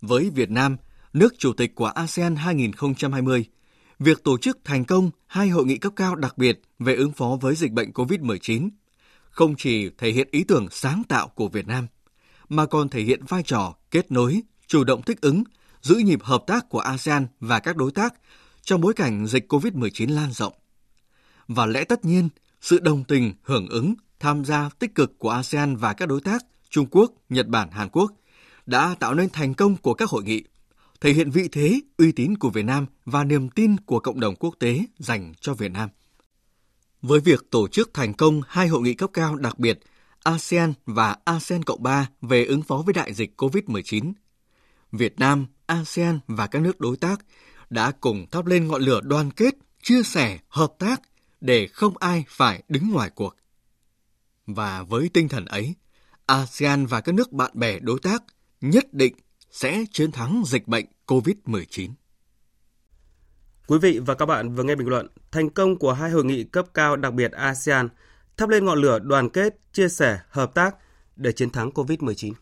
Với 0.01 0.29
Việt 0.29 0.49
Nam, 0.49 0.77
nước 1.13 1.33
chủ 1.37 1.53
tịch 1.53 1.75
của 1.75 1.85
ASEAN 1.85 2.35
2020, 2.35 3.45
việc 3.99 4.23
tổ 4.23 4.37
chức 4.37 4.59
thành 4.63 4.85
công 4.85 5.11
hai 5.27 5.49
hội 5.49 5.65
nghị 5.65 5.77
cấp 5.77 5.93
cao 5.95 6.15
đặc 6.15 6.37
biệt 6.37 6.61
về 6.79 6.95
ứng 6.95 7.11
phó 7.11 7.37
với 7.41 7.55
dịch 7.55 7.71
bệnh 7.71 7.91
COVID-19 7.91 8.69
không 9.29 9.55
chỉ 9.57 9.89
thể 9.97 10.11
hiện 10.11 10.27
ý 10.31 10.43
tưởng 10.43 10.67
sáng 10.71 11.03
tạo 11.09 11.27
của 11.27 11.47
Việt 11.47 11.67
Nam, 11.67 11.87
mà 12.55 12.65
còn 12.65 12.89
thể 12.89 13.01
hiện 13.01 13.25
vai 13.25 13.43
trò 13.43 13.75
kết 13.91 14.11
nối, 14.11 14.41
chủ 14.67 14.83
động 14.83 15.01
thích 15.01 15.21
ứng, 15.21 15.43
giữ 15.81 15.95
nhịp 15.95 16.23
hợp 16.23 16.43
tác 16.47 16.69
của 16.69 16.79
ASEAN 16.79 17.27
và 17.39 17.59
các 17.59 17.77
đối 17.77 17.91
tác 17.91 18.13
trong 18.61 18.81
bối 18.81 18.93
cảnh 18.93 19.27
dịch 19.27 19.53
COVID-19 19.53 20.13
lan 20.13 20.31
rộng 20.31 20.53
và 21.47 21.65
lẽ 21.65 21.83
tất 21.83 22.05
nhiên, 22.05 22.29
sự 22.61 22.79
đồng 22.79 23.03
tình, 23.03 23.33
hưởng 23.43 23.69
ứng, 23.69 23.93
tham 24.19 24.45
gia 24.45 24.69
tích 24.79 24.95
cực 24.95 25.19
của 25.19 25.29
ASEAN 25.29 25.75
và 25.75 25.93
các 25.93 26.05
đối 26.05 26.21
tác 26.21 26.45
Trung 26.69 26.87
Quốc, 26.91 27.11
Nhật 27.29 27.47
Bản, 27.47 27.71
Hàn 27.71 27.89
Quốc 27.89 28.11
đã 28.65 28.95
tạo 28.99 29.13
nên 29.13 29.29
thành 29.29 29.53
công 29.53 29.75
của 29.75 29.93
các 29.93 30.09
hội 30.09 30.23
nghị, 30.23 30.43
thể 31.01 31.13
hiện 31.13 31.31
vị 31.31 31.49
thế, 31.51 31.79
uy 31.97 32.11
tín 32.11 32.37
của 32.37 32.49
Việt 32.49 32.65
Nam 32.65 32.85
và 33.05 33.23
niềm 33.23 33.49
tin 33.49 33.77
của 33.77 33.99
cộng 33.99 34.19
đồng 34.19 34.35
quốc 34.35 34.55
tế 34.59 34.85
dành 34.97 35.33
cho 35.41 35.53
Việt 35.53 35.71
Nam. 35.71 35.89
Với 37.01 37.19
việc 37.19 37.51
tổ 37.51 37.67
chức 37.67 37.93
thành 37.93 38.13
công 38.13 38.41
hai 38.47 38.67
hội 38.67 38.81
nghị 38.81 38.93
cấp 38.93 39.09
cao 39.13 39.35
đặc 39.35 39.59
biệt 39.59 39.79
ASEAN 40.23 40.73
và 40.85 41.15
ASEAN 41.25 41.63
Cộng 41.63 41.83
3 41.83 42.09
về 42.21 42.45
ứng 42.45 42.61
phó 42.61 42.83
với 42.85 42.93
đại 42.93 43.13
dịch 43.13 43.41
COVID-19, 43.41 44.13
Việt 44.91 45.19
Nam, 45.19 45.47
ASEAN 45.65 46.19
và 46.27 46.47
các 46.47 46.61
nước 46.61 46.79
đối 46.79 46.97
tác 46.97 47.25
đã 47.69 47.91
cùng 47.91 48.25
thắp 48.31 48.45
lên 48.45 48.67
ngọn 48.67 48.81
lửa 48.81 49.01
đoàn 49.03 49.31
kết, 49.31 49.53
chia 49.81 50.03
sẻ, 50.03 50.39
hợp 50.47 50.73
tác 50.79 51.01
để 51.41 51.67
không 51.67 51.97
ai 51.97 52.25
phải 52.27 52.63
đứng 52.67 52.91
ngoài 52.91 53.09
cuộc. 53.09 53.35
Và 54.45 54.83
với 54.83 55.09
tinh 55.13 55.29
thần 55.29 55.45
ấy, 55.45 55.75
ASEAN 56.25 56.85
và 56.85 57.01
các 57.01 57.15
nước 57.15 57.31
bạn 57.31 57.51
bè 57.53 57.79
đối 57.79 57.99
tác 57.99 58.23
nhất 58.61 58.93
định 58.93 59.15
sẽ 59.51 59.85
chiến 59.91 60.11
thắng 60.11 60.43
dịch 60.45 60.67
bệnh 60.67 60.85
COVID-19. 61.07 61.89
Quý 63.67 63.77
vị 63.81 63.99
và 64.05 64.13
các 64.13 64.25
bạn 64.25 64.55
vừa 64.55 64.63
nghe 64.63 64.75
bình 64.75 64.87
luận 64.87 65.07
thành 65.31 65.49
công 65.49 65.79
của 65.79 65.93
hai 65.93 66.11
hội 66.11 66.25
nghị 66.25 66.43
cấp 66.43 66.65
cao 66.73 66.95
đặc 66.95 67.13
biệt 67.13 67.31
ASEAN 67.31 67.89
thắp 68.37 68.49
lên 68.49 68.65
ngọn 68.65 68.81
lửa 68.81 68.99
đoàn 68.99 69.29
kết, 69.29 69.59
chia 69.73 69.89
sẻ, 69.89 70.19
hợp 70.29 70.53
tác 70.53 70.75
để 71.15 71.31
chiến 71.31 71.49
thắng 71.49 71.69
COVID-19. 71.69 72.33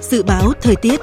Dự 0.00 0.22
báo 0.22 0.52
thời 0.60 0.76
tiết 0.76 1.00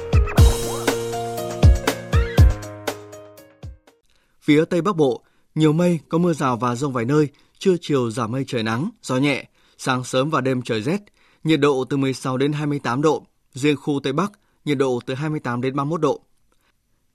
Phía 4.42 4.64
Tây 4.64 4.82
Bắc 4.82 4.96
Bộ, 4.96 5.24
nhiều 5.54 5.72
mây, 5.72 6.00
có 6.08 6.18
mưa 6.18 6.32
rào 6.32 6.56
và 6.56 6.74
rông 6.74 6.92
vài 6.92 7.04
nơi, 7.04 7.28
trưa 7.58 7.76
chiều 7.80 8.10
giảm 8.10 8.32
mây 8.32 8.44
trời 8.46 8.62
nắng, 8.62 8.90
gió 9.02 9.16
nhẹ, 9.16 9.48
sáng 9.78 10.04
sớm 10.04 10.30
và 10.30 10.40
đêm 10.40 10.62
trời 10.62 10.82
rét, 10.82 11.00
nhiệt 11.44 11.60
độ 11.60 11.84
từ 11.90 11.96
16 11.96 12.36
đến 12.36 12.52
28 12.52 13.02
độ, 13.02 13.26
riêng 13.52 13.76
khu 13.76 14.00
Tây 14.02 14.12
Bắc, 14.12 14.32
nhiệt 14.64 14.78
độ 14.78 15.00
từ 15.06 15.14
28 15.14 15.60
đến 15.60 15.76
31 15.76 16.00
độ. 16.00 16.20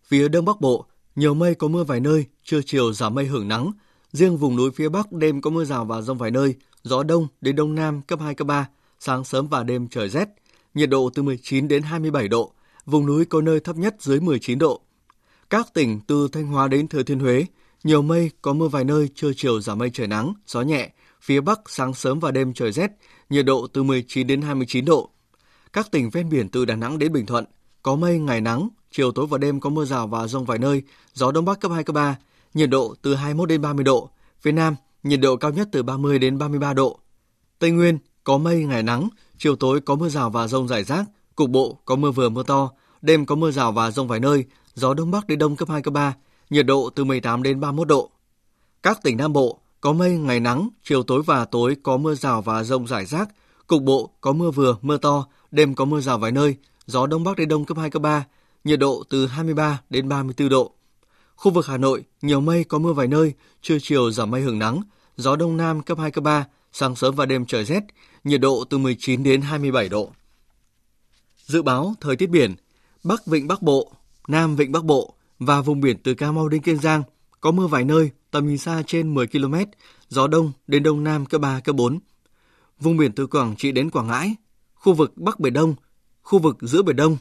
Phía 0.04 0.28
Đông 0.28 0.46
Bắc 0.46 0.62
Bộ, 0.62 0.86
nhiều 1.16 1.34
mây 1.34 1.56
có 1.56 1.68
mưa 1.68 1.84
vài 1.84 2.00
nơi, 2.00 2.26
trưa 2.44 2.62
chiều 2.66 2.94
giảm 2.94 3.16
mây 3.16 3.26
hưởng 3.26 3.48
nắng, 3.48 3.72
riêng 4.12 4.38
vùng 4.38 4.56
núi 4.56 4.72
phía 4.72 4.90
Bắc 4.90 5.12
đêm 5.12 5.42
có 5.42 5.50
mưa 5.50 5.66
rào 5.66 5.86
và 5.86 6.02
rông 6.02 6.18
vài 6.18 6.32
nơi, 6.32 6.56
gió 6.84 7.04
đông 7.04 7.28
đến 7.42 7.56
đông 7.56 7.76
nam 7.76 8.02
cấp 8.02 8.20
2 8.22 8.36
cấp 8.36 8.48
3, 8.48 8.68
sáng 9.00 9.24
sớm 9.24 9.48
và 9.48 9.64
đêm 9.64 9.88
trời 9.88 10.10
rét, 10.10 10.28
nhiệt 10.74 10.90
độ 10.90 11.10
từ 11.14 11.24
19 11.24 11.68
đến 11.68 11.84
27 11.84 12.28
độ, 12.28 12.54
vùng 12.86 13.06
núi 13.06 13.26
có 13.26 13.42
nơi 13.42 13.60
thấp 13.60 13.76
nhất 13.76 13.96
dưới 14.00 14.20
19 14.20 14.60
độ. 14.60 14.82
Các 15.50 15.68
tỉnh 15.74 16.00
từ 16.08 16.28
Thanh 16.32 16.48
Hóa 16.48 16.68
đến 16.68 16.88
Thừa 16.88 17.04
Thiên 17.04 17.20
Huế, 17.20 17.46
nhiều 17.84 18.02
mây, 18.02 18.32
có 18.42 18.54
mưa 18.54 18.68
vài 18.68 18.84
nơi, 18.84 19.10
trưa 19.16 19.32
chiều 19.36 19.62
giảm 19.62 19.78
mây 19.78 19.90
trời 19.94 20.08
nắng, 20.08 20.34
gió 20.48 20.62
nhẹ, 20.62 20.92
phía 21.22 21.42
Bắc 21.42 21.60
sáng 21.68 21.94
sớm 21.94 22.20
và 22.20 22.32
đêm 22.32 22.54
trời 22.54 22.72
rét, 22.72 22.92
nhiệt 23.30 23.46
độ 23.46 23.68
từ 23.68 23.84
19 23.84 24.28
đến 24.28 24.42
29 24.42 24.86
độ. 24.86 25.10
Các 25.74 25.92
tỉnh 25.92 26.10
ven 26.10 26.30
biển 26.30 26.50
từ 26.50 26.66
Đà 26.66 26.76
Nẵng 26.76 27.00
đến 27.00 27.14
Bình 27.14 27.26
Thuận, 27.26 27.46
có 27.84 27.96
mây, 27.96 28.20
ngày 28.20 28.42
nắng, 28.42 28.70
chiều 28.96 29.12
tối 29.12 29.28
và 29.28 29.38
đêm 29.38 29.60
có 29.60 29.70
mưa 29.70 29.86
rào 29.86 30.08
và 30.08 30.28
rông 30.28 30.46
vài 30.46 30.60
nơi, 30.60 30.84
gió 31.14 31.32
đông 31.32 31.46
bắc 31.46 31.60
cấp 31.60 31.72
2 31.72 31.84
cấp 31.84 31.96
3, 31.96 32.16
nhiệt 32.54 32.70
độ 32.70 32.96
từ 33.02 33.16
21 33.16 33.50
đến 33.50 33.62
30 33.62 33.84
độ. 33.84 34.10
Phía 34.42 34.52
Nam, 34.52 34.76
nhiệt 35.04 35.20
độ 35.20 35.36
cao 35.36 35.52
nhất 35.52 35.68
từ 35.72 35.84
30 35.84 36.20
đến 36.20 36.38
33 36.38 36.74
độ. 36.74 37.00
Tây 37.60 37.72
Nguyên 37.72 37.98
có 38.24 38.38
mây, 38.38 38.64
ngày 38.64 38.84
nắng, 38.84 39.10
chiều 39.38 39.56
tối 39.56 39.82
có 39.82 39.96
mưa 39.96 40.10
rào 40.10 40.30
và 40.30 40.48
rông 40.48 40.68
rải 40.68 40.84
rác, 40.84 41.06
cục 41.36 41.50
bộ 41.50 41.78
có 41.86 41.96
mưa 41.96 42.12
vừa 42.12 42.30
mưa 42.30 42.44
to, 42.44 42.70
đêm 43.02 43.26
có 43.26 43.36
mưa 43.36 43.52
rào 43.52 43.72
và 43.72 43.92
rông 43.92 44.08
vài 44.08 44.20
nơi, 44.20 44.46
gió 44.76 44.94
đông 44.94 45.12
bắc 45.12 45.28
đến 45.28 45.40
đông 45.40 45.56
cấp 45.56 45.70
2 45.70 45.82
cấp 45.82 45.94
3, 45.94 46.14
nhiệt 46.50 46.66
độ 46.66 46.90
từ 46.96 47.04
18 47.04 47.44
đến 47.44 47.60
31 47.60 47.88
độ. 47.88 48.10
Các 48.84 49.00
tỉnh 49.04 49.18
Nam 49.18 49.34
Bộ 49.34 49.60
có 49.82 49.94
mây, 49.94 50.18
ngày 50.18 50.40
nắng, 50.40 50.70
chiều 50.84 51.04
tối 51.04 51.22
và 51.26 51.46
tối 51.46 51.76
có 51.84 51.98
mưa 51.98 52.16
rào 52.16 52.42
và 52.42 52.64
rông 52.64 52.88
rải 52.88 53.06
rác, 53.06 53.30
cục 53.68 53.84
bộ 53.84 54.10
có 54.22 54.34
mưa 54.34 54.52
vừa, 54.52 54.78
mưa 54.82 54.98
to, 54.98 55.26
đêm 55.52 55.76
có 55.76 55.86
mưa 55.86 56.02
rào 56.02 56.18
vài 56.18 56.32
nơi, 56.32 56.56
gió 56.86 57.08
đông 57.08 57.24
bắc 57.24 57.38
đến 57.38 57.50
đông 57.50 57.66
cấp 57.66 57.78
2 57.78 57.90
cấp 57.90 58.02
3, 58.02 58.26
nhiệt 58.66 58.80
độ 58.80 59.04
từ 59.10 59.28
23 59.28 59.82
đến 59.90 60.10
34 60.10 60.50
độ. 60.50 60.72
Khu 61.36 61.52
vực 61.52 61.66
Hà 61.66 61.78
Nội 61.78 62.04
nhiều 62.22 62.42
mây 62.42 62.64
có 62.64 62.80
mưa 62.80 62.94
vài 62.94 63.08
nơi, 63.08 63.34
trưa 63.62 63.78
chiều 63.82 64.12
giảm 64.12 64.32
mây 64.32 64.42
hưởng 64.42 64.60
nắng, 64.60 64.82
gió 65.18 65.36
đông 65.36 65.58
nam 65.58 65.82
cấp 65.82 65.98
2 65.98 66.12
cấp 66.12 66.24
3, 66.24 66.46
sáng 66.72 66.96
sớm 66.96 67.16
và 67.16 67.26
đêm 67.26 67.46
trời 67.46 67.66
rét, 67.66 67.84
nhiệt 68.24 68.42
độ 68.42 68.64
từ 68.70 68.78
19 68.78 69.24
đến 69.24 69.42
27 69.42 69.90
độ. 69.90 70.12
Dự 71.46 71.62
báo 71.62 71.94
thời 72.02 72.16
tiết 72.16 72.30
biển, 72.30 72.56
Bắc 73.04 73.26
Vịnh 73.26 73.48
Bắc 73.48 73.62
Bộ, 73.62 73.92
Nam 74.28 74.56
Vịnh 74.56 74.72
Bắc 74.72 74.84
Bộ 74.84 75.14
và 75.40 75.62
vùng 75.62 75.82
biển 75.82 75.98
từ 76.04 76.14
Cà 76.14 76.32
Mau 76.32 76.50
đến 76.50 76.62
Kiên 76.62 76.80
Giang 76.80 77.04
có 77.42 77.52
mưa 77.52 77.68
vài 77.68 77.84
nơi, 77.84 78.12
tầm 78.32 78.48
nhìn 78.48 78.58
xa 78.58 78.84
trên 78.88 79.14
10 79.14 79.28
km, 79.28 79.56
gió 80.10 80.28
đông 80.28 80.52
đến 80.68 80.84
đông 80.84 81.04
nam 81.04 81.26
cấp 81.26 81.42
3 81.42 81.60
cấp 81.60 81.76
4. 81.76 82.00
Vùng 82.80 82.98
biển 82.98 83.12
từ 83.12 83.28
Quảng 83.28 83.56
Trị 83.56 83.72
đến 83.72 83.90
Quảng 83.90 84.08
Ngãi, 84.08 84.36
khu 84.74 84.94
vực 84.94 85.18
Bắc 85.18 85.40
Biển 85.40 85.54
Đông, 85.54 85.76
khu 86.22 86.40
vực 86.40 86.58
giữa 86.62 86.82
Biển 86.82 86.96
Đông, 86.96 87.18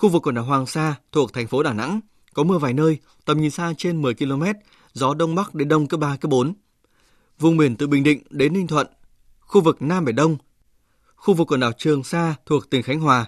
khu 0.00 0.08
vực 0.08 0.22
quần 0.26 0.34
đảo 0.34 0.44
Hoàng 0.44 0.66
Sa 0.66 0.94
thuộc 1.12 1.32
thành 1.32 1.46
phố 1.46 1.62
Đà 1.62 1.72
Nẵng 1.72 2.00
có 2.34 2.42
mưa 2.42 2.58
vài 2.58 2.72
nơi, 2.72 2.98
tầm 3.24 3.40
nhìn 3.40 3.50
xa 3.50 3.72
trên 3.78 4.02
10 4.02 4.14
km, 4.14 4.42
gió 4.92 5.14
đông 5.14 5.34
bắc 5.34 5.54
đến 5.54 5.68
đông 5.68 5.86
cấp 5.86 6.00
3 6.00 6.16
cấp 6.16 6.30
4. 6.30 6.54
Vùng 7.38 7.56
biển 7.56 7.76
từ 7.76 7.86
Bình 7.86 8.02
Định 8.02 8.22
đến 8.30 8.52
Ninh 8.52 8.66
Thuận, 8.66 8.86
khu 9.40 9.60
vực 9.60 9.82
Nam 9.82 10.04
Biển 10.04 10.16
Đông, 10.16 10.36
khu 11.16 11.34
vực 11.34 11.48
quần 11.50 11.60
đảo 11.60 11.72
Trường 11.78 12.04
Sa 12.04 12.34
thuộc 12.46 12.70
tỉnh 12.70 12.82
Khánh 12.82 13.00
Hòa 13.00 13.26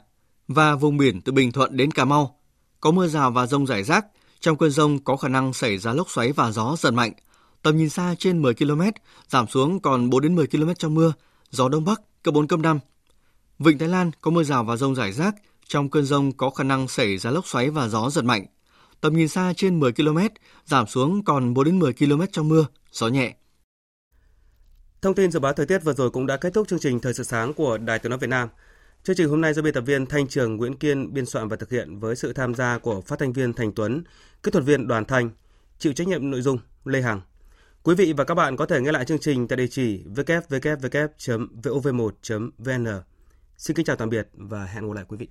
và 0.48 0.74
vùng 0.74 0.96
biển 0.96 1.20
từ 1.20 1.32
Bình 1.32 1.52
Thuận 1.52 1.76
đến 1.76 1.90
Cà 1.90 2.04
Mau 2.04 2.38
có 2.80 2.90
mưa 2.90 3.08
rào 3.08 3.30
và 3.30 3.46
rông 3.46 3.66
rải 3.66 3.82
rác. 3.82 4.06
Trong 4.40 4.56
cơn 4.56 4.70
rông 4.70 4.98
có 4.98 5.16
khả 5.16 5.28
năng 5.28 5.52
xảy 5.52 5.78
ra 5.78 5.92
lốc 5.92 6.10
xoáy 6.10 6.32
và 6.32 6.50
gió 6.50 6.76
giật 6.78 6.90
mạnh. 6.90 7.12
Tầm 7.62 7.76
nhìn 7.76 7.88
xa 7.88 8.14
trên 8.18 8.42
10 8.42 8.54
km, 8.54 8.82
giảm 9.28 9.46
xuống 9.46 9.80
còn 9.80 10.10
4 10.10 10.22
đến 10.22 10.34
10 10.34 10.46
km 10.46 10.70
trong 10.78 10.94
mưa, 10.94 11.12
gió 11.50 11.68
đông 11.68 11.84
bắc 11.84 12.00
cấp 12.22 12.34
4 12.34 12.46
cấp 12.46 12.60
5. 12.60 12.78
Vịnh 13.58 13.78
Thái 13.78 13.88
Lan 13.88 14.10
có 14.20 14.30
mưa 14.30 14.44
rào 14.44 14.64
và 14.64 14.76
rông 14.76 14.94
rải 14.94 15.12
rác, 15.12 15.34
trong 15.72 15.90
cơn 15.90 16.04
rông 16.04 16.32
có 16.32 16.50
khả 16.50 16.64
năng 16.64 16.88
xảy 16.88 17.18
ra 17.18 17.30
lốc 17.30 17.46
xoáy 17.46 17.70
và 17.70 17.88
gió 17.88 18.10
giật 18.10 18.24
mạnh. 18.24 18.46
Tầm 19.00 19.16
nhìn 19.16 19.28
xa 19.28 19.52
trên 19.56 19.80
10 19.80 19.92
km, 19.92 20.18
giảm 20.64 20.86
xuống 20.86 21.24
còn 21.24 21.54
4 21.54 21.64
đến 21.64 21.78
10 21.78 21.92
km 21.92 22.22
trong 22.32 22.48
mưa, 22.48 22.66
gió 22.92 23.08
nhẹ. 23.08 23.34
Thông 25.02 25.14
tin 25.14 25.30
dự 25.30 25.40
báo 25.40 25.52
thời 25.52 25.66
tiết 25.66 25.84
vừa 25.84 25.92
rồi 25.92 26.10
cũng 26.10 26.26
đã 26.26 26.36
kết 26.36 26.54
thúc 26.54 26.68
chương 26.68 26.78
trình 26.78 27.00
Thời 27.00 27.14
sự 27.14 27.22
sáng 27.22 27.54
của 27.54 27.78
Đài 27.78 27.98
Tiếng 27.98 28.10
nói 28.10 28.18
Việt 28.18 28.26
Nam. 28.26 28.48
Chương 29.02 29.16
trình 29.16 29.28
hôm 29.28 29.40
nay 29.40 29.54
do 29.54 29.62
biên 29.62 29.74
tập 29.74 29.80
viên 29.80 30.06
Thanh 30.06 30.28
Trường 30.28 30.56
Nguyễn 30.56 30.76
Kiên 30.76 31.14
biên 31.14 31.26
soạn 31.26 31.48
và 31.48 31.56
thực 31.56 31.70
hiện 31.70 31.98
với 31.98 32.16
sự 32.16 32.32
tham 32.32 32.54
gia 32.54 32.78
của 32.78 33.00
phát 33.00 33.18
thanh 33.18 33.32
viên 33.32 33.52
Thành 33.52 33.72
Tuấn, 33.72 34.04
kỹ 34.42 34.50
thuật 34.50 34.64
viên 34.64 34.88
Đoàn 34.88 35.04
Thanh, 35.04 35.30
chịu 35.78 35.92
trách 35.92 36.08
nhiệm 36.08 36.30
nội 36.30 36.42
dung 36.42 36.58
Lê 36.84 37.02
Hằng. 37.02 37.20
Quý 37.82 37.94
vị 37.94 38.12
và 38.12 38.24
các 38.24 38.34
bạn 38.34 38.56
có 38.56 38.66
thể 38.66 38.80
nghe 38.80 38.92
lại 38.92 39.04
chương 39.04 39.18
trình 39.18 39.48
tại 39.48 39.56
địa 39.56 39.66
chỉ 39.66 40.04
www.vov1.vn. 40.04 42.86
Xin 43.56 43.76
kính 43.76 43.86
chào 43.86 43.96
tạm 43.96 44.10
biệt 44.10 44.28
và 44.32 44.64
hẹn 44.64 44.88
gặp 44.88 44.94
lại 44.94 45.04
quý 45.08 45.16
vị. 45.16 45.28